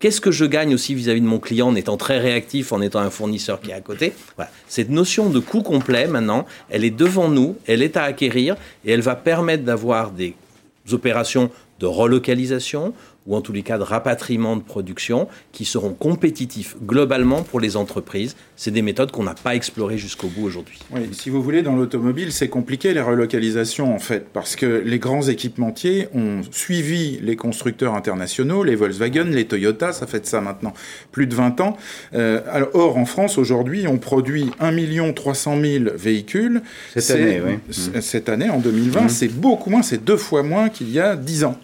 [0.00, 3.00] Qu'est-ce que je gagne aussi vis-à-vis de mon client en étant très réactif, en étant
[3.00, 4.12] un fournisseur qui est à côté?
[4.68, 8.92] Cette notion de coût complet, maintenant, elle est devant nous, elle est à acquérir et
[8.92, 10.36] elle va permettre d'avoir des
[10.92, 12.94] opérations de relocalisation
[13.28, 17.76] ou en tous les cas de rapatriement de production qui seront compétitifs globalement pour les
[17.76, 18.34] entreprises.
[18.56, 20.78] C'est des méthodes qu'on n'a pas explorées jusqu'au bout aujourd'hui.
[20.90, 24.98] Oui, si vous voulez, dans l'automobile, c'est compliqué les relocalisations en fait, parce que les
[24.98, 30.40] grands équipementiers ont suivi les constructeurs internationaux, les Volkswagen, les Toyota, ça fait de ça
[30.40, 30.72] maintenant
[31.12, 31.76] plus de 20 ans.
[32.14, 36.62] Euh, alors, or, en France, aujourd'hui, on produit 1 300 000 véhicules.
[36.96, 37.74] Cette année, oui.
[38.00, 39.08] Cette année, en 2020, mmh.
[39.08, 41.58] c'est beaucoup moins, c'est deux fois moins qu'il y a 10 ans.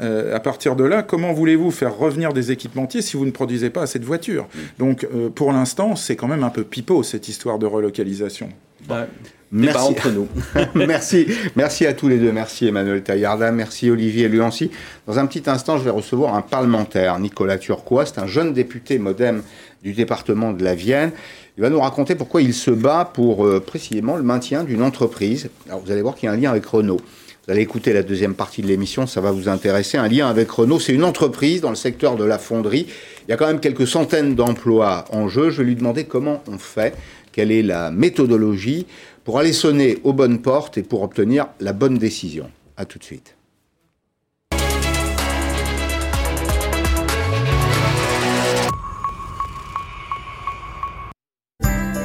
[0.00, 3.70] Euh, à partir de là, comment voulez-vous faire revenir des équipementiers si vous ne produisez
[3.70, 4.58] pas assez de voitures mm.
[4.78, 8.48] Donc, euh, pour l'instant, c'est quand même un peu pipeau cette histoire de relocalisation.
[8.88, 9.06] Bah,
[9.50, 10.28] merci entre nous.
[10.74, 11.26] merci,
[11.56, 12.32] merci à tous les deux.
[12.32, 14.70] Merci Emmanuel Taillarda, merci Olivier Luancy.
[15.06, 18.06] Dans un petit instant, je vais recevoir un parlementaire, Nicolas Turquois.
[18.06, 19.42] C'est un jeune député modem
[19.82, 21.12] du département de la Vienne.
[21.58, 25.50] Il va nous raconter pourquoi il se bat pour euh, précisément le maintien d'une entreprise.
[25.68, 27.00] Alors vous allez voir qu'il y a un lien avec Renault.
[27.44, 29.98] Vous allez écouter la deuxième partie de l'émission, ça va vous intéresser.
[29.98, 32.86] Un lien avec Renault, c'est une entreprise dans le secteur de la fonderie.
[33.26, 35.50] Il y a quand même quelques centaines d'emplois en jeu.
[35.50, 36.94] Je vais lui demander comment on fait,
[37.32, 38.86] quelle est la méthodologie
[39.24, 42.48] pour aller sonner aux bonnes portes et pour obtenir la bonne décision.
[42.76, 43.34] A tout de suite.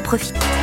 [0.04, 0.57] Profite.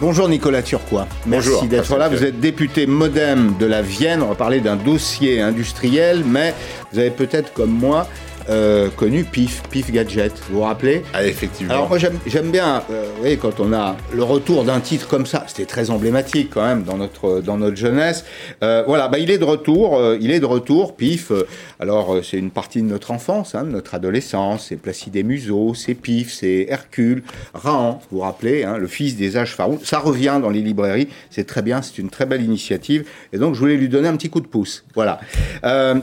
[0.00, 1.08] Bonjour Nicolas Turquois.
[1.26, 2.08] Merci d'être là.
[2.08, 4.22] Vous êtes député modem de la Vienne.
[4.22, 6.54] On va parler d'un dossier industriel, mais
[6.92, 8.06] vous avez peut-être comme moi
[8.48, 10.32] euh, connu PIF, PIF Gadget.
[10.48, 11.02] Vous vous rappelez?
[11.12, 11.74] Ah, effectivement.
[11.74, 15.26] Alors, moi, j'aime bien, euh, vous voyez, quand on a le retour d'un titre comme
[15.26, 18.24] ça, c'était très emblématique quand même dans notre, dans notre jeunesse.
[18.62, 21.32] Euh, voilà, bah, il est de retour, il est de retour, PIF.
[21.80, 24.66] Alors, c'est une partie de notre enfance, hein, de notre adolescence.
[24.68, 27.22] C'est Placide Museau, c'est PIF, c'est Hercule,
[27.54, 29.78] Rahan, vous vous rappelez, hein, le fils des âges pharaons.
[29.82, 33.06] Ça revient dans les librairies, c'est très bien, c'est une très belle initiative.
[33.32, 34.84] Et donc, je voulais lui donner un petit coup de pouce.
[34.94, 35.20] Voilà.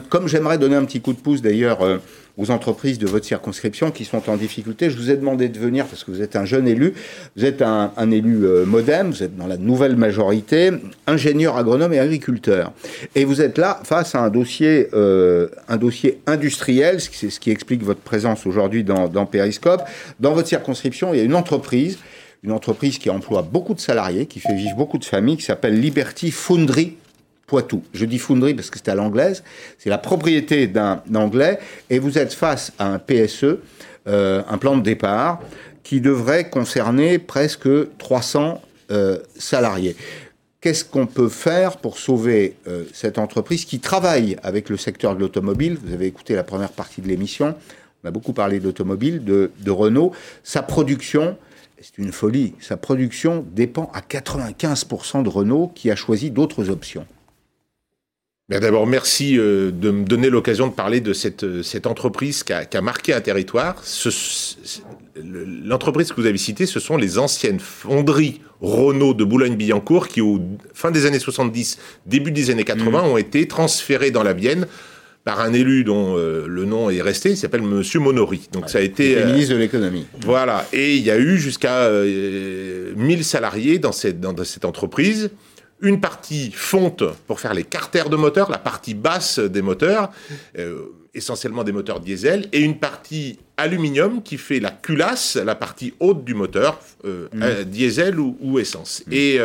[0.08, 2.00] comme j'aimerais donner un petit coup de pouce d'ailleurs
[2.38, 4.90] aux entreprises de votre circonscription qui sont en difficulté.
[4.90, 6.94] Je vous ai demandé de venir parce que vous êtes un jeune élu,
[7.36, 10.70] vous êtes un, élu euh, modem, vous êtes dans la nouvelle majorité,
[11.06, 12.72] ingénieur agronome et agriculteur.
[13.14, 17.50] Et vous êtes là face à un dossier, euh, un dossier industriel, c'est ce qui
[17.50, 19.82] explique votre présence aujourd'hui dans, dans Periscope.
[20.20, 21.98] Dans votre circonscription, il y a une entreprise
[22.46, 25.80] une entreprise qui emploie beaucoup de salariés, qui fait vivre beaucoup de familles, qui s'appelle
[25.80, 26.96] Liberty Foundry
[27.46, 27.82] Poitou.
[27.92, 29.42] Je dis Foundry parce que c'est à l'anglaise.
[29.78, 31.58] C'est la propriété d'un Anglais
[31.90, 33.58] et vous êtes face à un PSE,
[34.06, 35.40] euh, un plan de départ,
[35.82, 39.96] qui devrait concerner presque 300 euh, salariés.
[40.66, 45.20] Qu'est-ce qu'on peut faire pour sauver euh, cette entreprise qui travaille avec le secteur de
[45.20, 45.78] l'automobile?
[45.80, 47.54] Vous avez écouté la première partie de l'émission.
[48.02, 50.10] On a beaucoup parlé d'automobile, de, de Renault.
[50.42, 51.36] Sa production,
[51.80, 52.54] c'est une folie.
[52.58, 57.06] Sa production dépend à 95% de Renault qui a choisi d'autres options.
[58.48, 62.52] D'abord, merci euh, de me donner l'occasion de parler de cette, euh, cette entreprise qui
[62.52, 63.82] a, qui a marqué un territoire.
[65.64, 70.40] L'entreprise que vous avez citée, ce sont les anciennes fonderies Renault de Boulogne-Billancourt qui, au
[70.74, 73.06] fin des années 70, début des années 80, mmh.
[73.06, 74.68] ont été transférées dans la Vienne
[75.24, 78.48] par un élu dont le nom est resté, il s'appelle Monsieur Monori.
[78.52, 80.06] Donc ça a été ministre de l'économie.
[80.20, 85.30] Voilà, et il y a eu jusqu'à 1000 salariés dans cette, dans cette entreprise
[85.80, 90.10] une partie fonte pour faire les carters de moteur, la partie basse des moteurs,
[90.58, 95.94] euh, essentiellement des moteurs diesel, et une partie aluminium qui fait la culasse, la partie
[96.00, 97.42] haute du moteur, euh, mmh.
[97.42, 99.02] euh, diesel ou, essence.
[99.06, 99.12] Mmh.
[99.12, 99.38] Et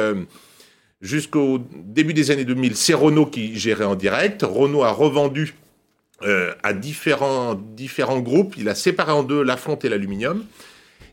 [1.02, 4.44] jusqu'au début des années 2000, c'est Renault qui gérait en direct.
[4.44, 5.56] Renault a revendu
[6.64, 8.54] à différents, différents groupes.
[8.56, 10.46] Il a séparé en deux la fonte et l'aluminium.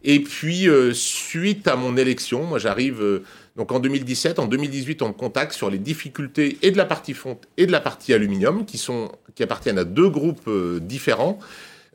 [0.04, 3.22] Et puis, suite à mon élection, moi j'arrive
[3.58, 7.12] donc en 2017, en 2018, on me contacte sur les difficultés et de la partie
[7.12, 11.40] fonte et de la partie aluminium, qui appartiennent à deux groupes euh, différents.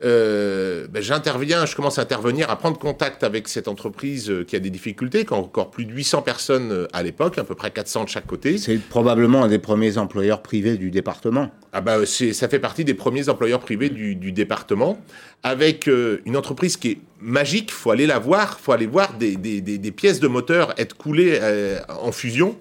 [0.02, 4.56] Euh, ben, j'interviens, je commence à intervenir, à prendre contact avec cette entreprise euh, qui
[4.56, 7.54] a des difficultés, qui a encore plus de 800 personnes euh, à l'époque, à peu
[7.54, 8.58] près 400 de chaque côté.
[8.58, 11.50] C'est probablement un des premiers employeurs privés du département.
[11.72, 14.98] Ah bah, ça fait partie des premiers employeurs privés du, département,
[15.42, 19.90] avec une entreprise qui est magique, faut aller la voir, faut aller voir des, des,
[19.90, 21.40] pièces de moteur être coulées
[21.88, 22.56] en fusion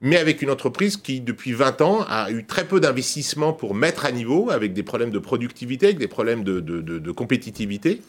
[0.00, 4.04] mais avec une entreprise qui, depuis 20 ans, a eu très peu d'investissements pour mettre
[4.04, 8.02] à niveau, avec des problèmes de productivité, avec des problèmes de, compétitivité.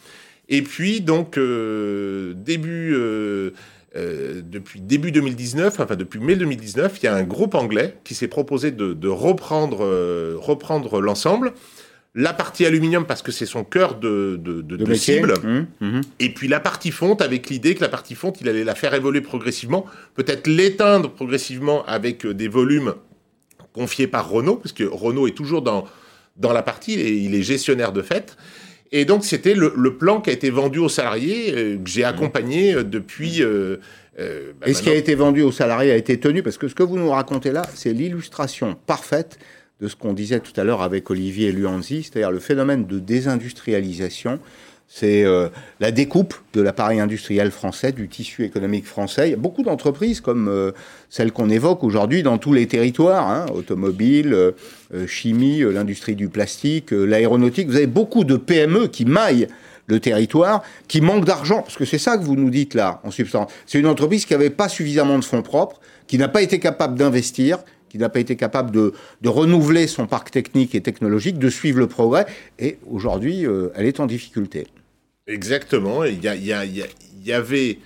[0.48, 3.50] Et puis, donc, euh, début, euh,
[3.96, 8.14] euh, depuis début 2019, enfin depuis mai 2019, il y a un groupe anglais qui
[8.14, 9.78] s'est proposé de, reprendre,
[10.36, 11.52] reprendre l'ensemble
[12.16, 16.00] la partie aluminium parce que c'est son cœur de, de, cible, mmh, mmh.
[16.18, 18.94] et puis la partie fonte avec l'idée que la partie fonte, il allait la faire
[18.94, 22.94] évoluer progressivement, peut-être l'éteindre progressivement avec euh, des volumes
[23.74, 25.84] confiés par Renault, parce que Renault est toujours dans,
[26.38, 28.38] dans la partie, et il est gestionnaire de fait.
[28.92, 32.06] Et donc c'était le, plan qui a été vendu aux salariés, euh, que j'ai mmh.
[32.06, 33.42] accompagné euh, depuis...
[33.42, 36.82] et ce qui a été vendu aux salariés a été tenu, parce que ce que
[36.82, 39.38] vous nous racontez là, c'est l'illustration parfaite
[39.80, 44.38] de ce qu'on disait tout à l'heure avec Olivier Luanzi, c'est-à-dire le phénomène de désindustrialisation.
[44.88, 45.48] C'est euh,
[45.80, 49.28] la découpe de l'appareil industriel français, du tissu économique français.
[49.28, 50.70] Il y a beaucoup d'entreprises comme euh,
[51.10, 54.52] celles qu'on évoque aujourd'hui dans tous les territoires, hein, automobile, euh,
[55.08, 57.68] chimie, l'industrie du plastique, l'aéronautique.
[57.68, 59.48] Vous avez beaucoup de PME qui maillent
[59.88, 63.10] le territoire, qui manquent d'argent, parce que c'est ça que vous nous dites là, en
[63.10, 63.52] substance.
[63.66, 66.96] C'est une entreprise qui n'avait pas suffisamment de fonds propres, qui n'a pas été capable
[66.96, 67.58] d'investir,
[67.88, 68.92] qui n'a pas été capable de,
[69.24, 72.26] renouveler son parc technique et technologique, de suivre le progrès,
[72.58, 74.66] et aujourd'hui, euh, elle est en difficulté.
[75.26, 77.78] Exactement, il y, avait...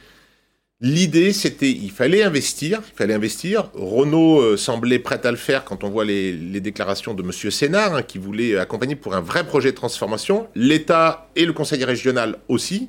[0.83, 3.71] L'idée, c'était, il fallait investir, il fallait investir.
[3.75, 7.95] Renault euh, semblait prêt à le faire quand on voit les, déclarations de Monsieur Sénard,
[7.95, 10.49] hein, qui voulait accompagner pour un vrai projet de transformation.
[10.55, 12.89] L'État et le Conseil régional aussi.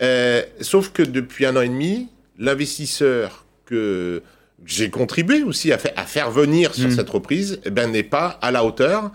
[0.00, 4.22] Euh, sauf que depuis un an et demi, l'investisseur que
[4.64, 6.92] j'ai contribué aussi à, à, faire venir sur mm.
[6.92, 9.10] cette reprise, eh ben, n'est pas à la hauteur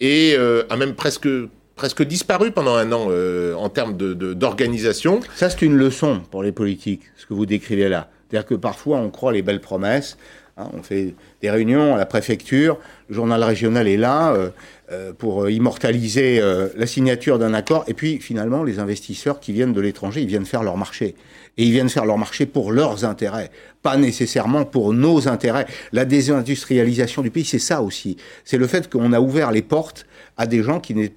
[0.00, 1.28] et euh, a même presque
[1.74, 5.20] presque disparu pendant un an euh, en termes d'organisation.
[5.20, 8.08] De, Ça, c'est une leçon pour les politiques, ce que vous décrivez là.
[8.28, 10.16] C'est-à-dire que parfois, on croit les belles promesses.
[10.56, 12.78] Hein, on fait des réunions à la préfecture,
[13.08, 14.32] le journal régional est là
[14.90, 16.40] euh, pour immortaliser
[16.76, 20.46] la signature d'un accord, et puis finalement, les investisseurs qui viennent de l'étranger, ils viennent
[20.46, 21.14] faire leur marché.
[21.58, 23.50] Et ils viennent faire leur marché pour leurs intérêts,
[23.82, 25.66] pas nécessairement pour nos intérêts.
[25.92, 28.16] La désindustrialisation du pays, c'est ça aussi.
[28.44, 31.14] C'est le fait qu'on a ouvert les portes à des gens qui n'étaient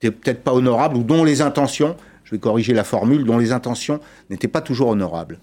[0.00, 4.00] peut-être pas honorables ou dont les intentions, je vais corriger la formule, dont les intentions
[4.30, 5.38] n'étaient pas toujours honorables.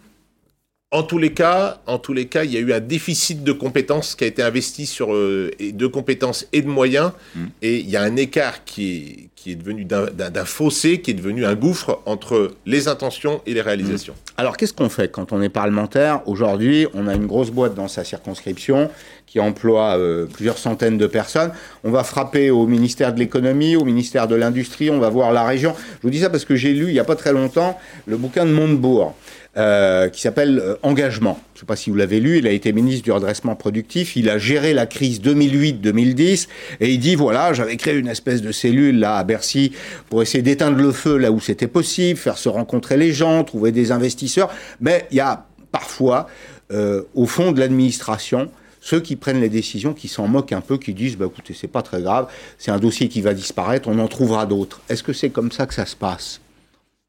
[0.93, 3.53] En tous les cas, en tous les cas, il y a eu un déficit de
[3.53, 7.45] compétences qui a été investi sur euh, de compétences et de moyens, mm.
[7.61, 11.13] et il y a un écart qui est, qui est devenu d'un fossé, qui est
[11.13, 14.13] devenu un gouffre entre les intentions et les réalisations.
[14.13, 14.31] Mm.
[14.41, 16.27] Alors qu'est-ce qu'on fait quand on est parlementaire?
[16.27, 18.89] Aujourd'hui, on a une grosse boîte dans sa circonscription
[19.27, 21.53] qui emploie euh, plusieurs centaines de personnes.
[21.85, 25.45] On va frapper au ministère de l'économie, au ministère de l'industrie, on va voir la
[25.45, 25.73] région.
[25.99, 28.17] Je vous dis ça parce que j'ai lu il n'y a pas très longtemps le
[28.17, 29.15] bouquin de Montebourg.
[29.57, 31.37] Euh, qui s'appelle euh, Engagement.
[31.53, 34.15] Je ne sais pas si vous l'avez lu, il a été ministre du redressement productif,
[34.15, 36.47] il a géré la crise 2008-2010,
[36.79, 39.73] et il dit, voilà, j'avais créé une espèce de cellule là à Bercy
[40.09, 43.73] pour essayer d'éteindre le feu là où c'était possible, faire se rencontrer les gens, trouver
[43.73, 44.49] des investisseurs,
[44.79, 46.27] mais il y a parfois,
[46.71, 48.49] euh, au fond de l'administration,
[48.79, 51.67] ceux qui prennent les décisions, qui s'en moquent un peu, qui disent bah, écoutez, c'est
[51.67, 52.27] pas très grave,
[52.57, 54.79] c'est un dossier qui va disparaître, on en trouvera d'autres.
[54.87, 56.39] Est-ce que c'est comme ça que ça se passe?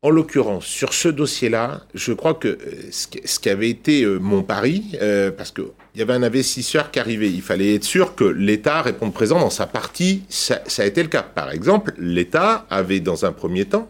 [0.05, 2.59] En l'occurrence, sur ce dossier-là, je crois que euh,
[2.91, 6.99] ce qui avait été euh, mon pari, euh, parce qu'il y avait un investisseur qui
[6.99, 11.05] arrivait, il fallait être sûr que l'État réponde présent dans sa partie, ça, a été
[11.05, 11.23] le cas.
[11.23, 13.89] Par exemple, l'État avait dans un premier temps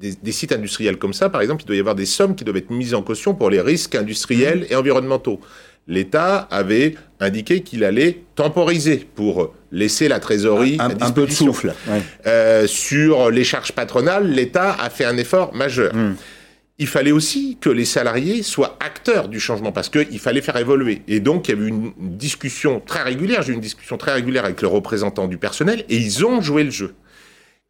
[0.00, 2.56] des, sites industriels comme ça, par exemple, il doit y avoir des sommes qui doivent
[2.56, 5.38] être mises en caution pour les risques industriels et environnementaux.
[5.88, 11.74] L'État avait indiqué qu'il allait temporiser pour laisser la trésorerie un, un peu de souffle.
[12.26, 15.94] Euh, sur les charges patronales, l'État a fait un effort majeur.
[15.94, 16.14] Hmm.
[16.80, 21.02] Il fallait aussi que les salariés soient acteurs du changement parce qu'il fallait faire évoluer.
[21.08, 23.42] Et donc, il y a eu une discussion très régulière.
[23.42, 26.62] J'ai eu une discussion très régulière avec le représentant du personnel et ils ont joué
[26.62, 26.94] le jeu.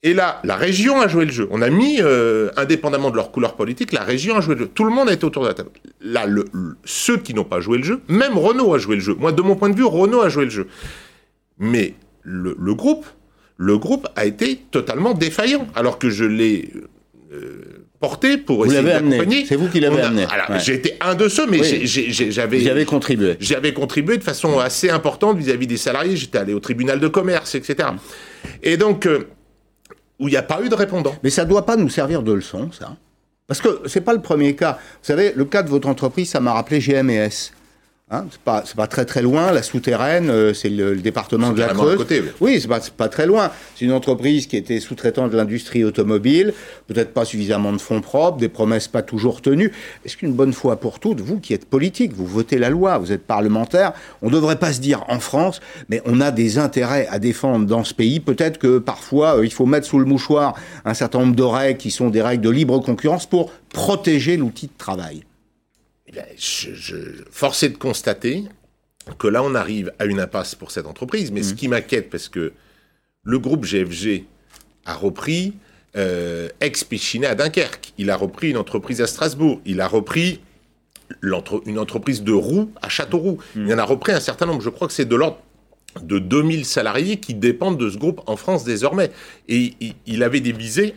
[0.04, 1.48] Et là, la région a joué le jeu.
[1.50, 4.70] On a mis, euh, indépendamment de leur couleur politique, la région a joué le jeu.
[4.72, 5.70] Tout le monde est autour de la table.
[6.00, 6.44] Là, le,
[6.84, 9.16] ceux qui n'ont pas joué le jeu, même Renault a joué le jeu.
[9.18, 10.68] Moi, de mon point de vue, Renault a joué le jeu.
[11.58, 13.06] Mais le, groupe,
[13.56, 16.70] le groupe a été totalement défaillant, alors que je l'ai
[17.32, 19.46] euh, porté pour vous essayer d'accompagner.
[19.46, 20.26] C'est vous qui l'avez amené.
[20.60, 22.60] J'ai été un de ceux, mais j'avais.
[22.60, 23.36] J'avais contribué.
[23.40, 26.14] J'avais contribué de façon assez importante vis-à-vis des salariés.
[26.14, 27.88] J'étais allé au tribunal de commerce, etc.
[28.62, 29.06] Et donc.
[29.06, 29.26] Euh,
[30.18, 31.14] où il n'y a pas eu de répondant.
[31.22, 32.96] Mais ça ne doit pas nous servir de leçon, ça.
[33.46, 34.72] Parce que ce n'est pas le premier cas.
[34.72, 37.52] Vous savez, le cas de votre entreprise, ça m'a rappelé GMS.
[38.10, 41.68] Hein, c'est pas, pas très très loin, la souterraine, euh, c'est le, département de la
[41.68, 41.98] Creuse.
[41.98, 43.50] Côté, oui, c'est pas, pas très loin.
[43.76, 46.54] C'est une entreprise qui était sous-traitant de l'industrie automobile,
[46.86, 49.72] peut-être pas suffisamment de fonds propres, des promesses pas toujours tenues.
[50.06, 53.12] Est-ce qu'une bonne fois pour toutes, vous qui êtes politique, vous votez la loi, vous
[53.12, 53.92] êtes parlementaire,
[54.22, 57.66] on ne devrait pas se dire en France, mais on a des intérêts à défendre
[57.66, 58.20] dans ce pays.
[58.20, 60.54] Peut-être que parfois euh, il faut mettre sous le mouchoir
[60.86, 64.68] un certain nombre de règles qui sont des règles de libre concurrence pour protéger l'outil
[64.68, 65.27] de travail.
[66.36, 66.96] Je, je,
[67.30, 68.44] force est de constater
[69.18, 71.32] que là, on arrive à une impasse pour cette entreprise.
[71.32, 71.56] Mais ce mmh.
[71.56, 72.52] qui m'inquiète, parce que
[73.24, 74.24] le groupe GFG
[74.84, 75.54] a repris
[75.96, 77.92] euh, ex-Pichinet à Dunkerque.
[77.98, 79.60] Il a repris une entreprise à Strasbourg.
[79.64, 80.40] Il a repris
[81.22, 83.38] une entreprise de roues à Châteauroux.
[83.54, 83.66] Mmh.
[83.66, 84.60] Il en a repris un certain nombre.
[84.60, 85.38] Je crois que c'est de l'ordre
[86.02, 89.10] de 2000 salariés qui dépendent de ce groupe en France désormais.
[89.48, 89.74] Et
[90.06, 90.94] il, avait des visées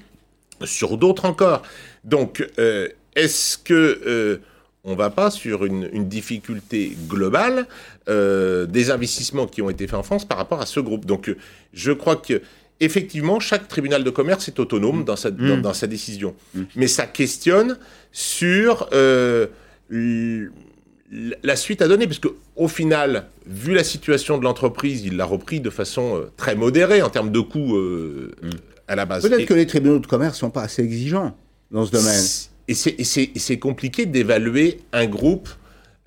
[0.63, 1.63] sur d'autres encore.
[2.03, 4.41] Donc, euh, est-ce que euh,
[4.83, 7.67] on ne va pas sur une, difficulté globale
[8.09, 11.05] euh, des investissements qui ont été faits en France par rapport à ce groupe.
[11.05, 11.37] Donc euh,
[11.73, 12.41] je crois que
[12.79, 15.73] effectivement, chaque tribunal de commerce est autonome dans, sa, dans, mm.
[15.73, 16.35] sa décision.
[16.55, 16.61] Mm.
[16.75, 17.77] Mais ça questionne
[18.11, 19.45] sur euh,
[19.89, 25.59] la suite à donner, parce qu'au final, vu la situation de l'entreprise, il l'a repris
[25.59, 28.49] de façon très modérée en termes de coûts mm.
[28.87, 29.21] à la base.
[29.29, 31.37] Peut-être que les tribunaux de commerce ne sont pas assez exigeants
[31.69, 32.23] dans ce domaine.
[32.67, 35.49] Et c'est compliqué d'évaluer un groupe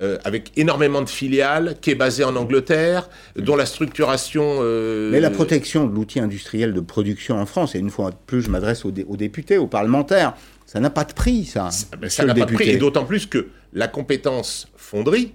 [0.03, 4.59] euh, avec énormément de filiales, qui est basé en Angleterre, dont la structuration...
[4.61, 8.17] Euh, Mais la protection de l'outil industriel de production en France, et une fois de
[8.27, 10.35] plus je m'adresse aux, députés, aux parlementaires,
[10.67, 11.71] ça n'a pas de prix, ça.
[11.71, 15.33] Ça n'a pas de prix, et d'autant plus que la compétence fonderie,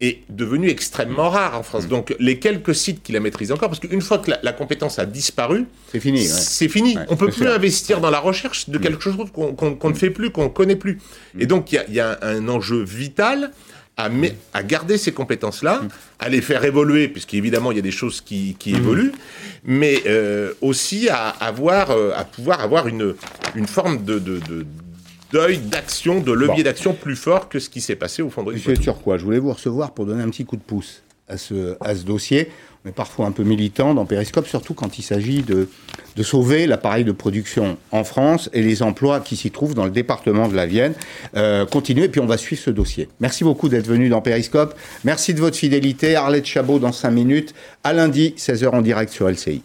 [0.00, 1.86] est devenu extrêmement rare en France.
[1.86, 1.88] Mm.
[1.88, 5.06] Donc les quelques sites qui la maîtrisent encore, parce qu'une fois que la, compétence a
[5.06, 6.24] disparu, c'est fini.
[6.24, 6.96] C'est fini.
[7.08, 8.80] on peut plus investir dans la recherche de mm.
[8.80, 11.00] quelque chose qu'on ne fait plus, qu'on ne connaît plus.
[11.34, 11.40] Mm.
[11.40, 13.50] Et donc il y, a, un enjeu vital
[13.96, 14.08] à,
[14.54, 15.82] à garder ces compétences-là,
[16.20, 19.12] à les faire évoluer, puisqu'évidemment il y a des choses qui, évoluent,
[19.64, 23.16] mais euh, aussi à, avoir, euh, à pouvoir avoir une,
[23.56, 24.40] une forme de, de
[25.32, 28.76] d'œil, d'action, de levier d'action plus fort que ce qui s'est passé au Fonderie Monsieur
[28.76, 31.94] Turquois, je voulais vous recevoir pour donner un petit coup de pouce à ce, à
[31.94, 32.50] ce dossier.
[32.84, 35.68] On est parfois un peu militant dans Périscope, surtout quand il s'agit de,
[36.16, 39.90] de sauver l'appareil de production en France et les emplois qui s'y trouvent dans le
[39.90, 40.94] département de la Vienne.
[41.36, 43.08] Euh, continuez, et puis on va suivre ce dossier.
[43.20, 44.74] Merci beaucoup d'être venu dans Périscope.
[45.04, 46.14] Merci de votre fidélité.
[46.14, 47.54] Arlette Chabot dans 5 minutes.
[47.82, 49.62] À lundi, 16h en direct sur LCI.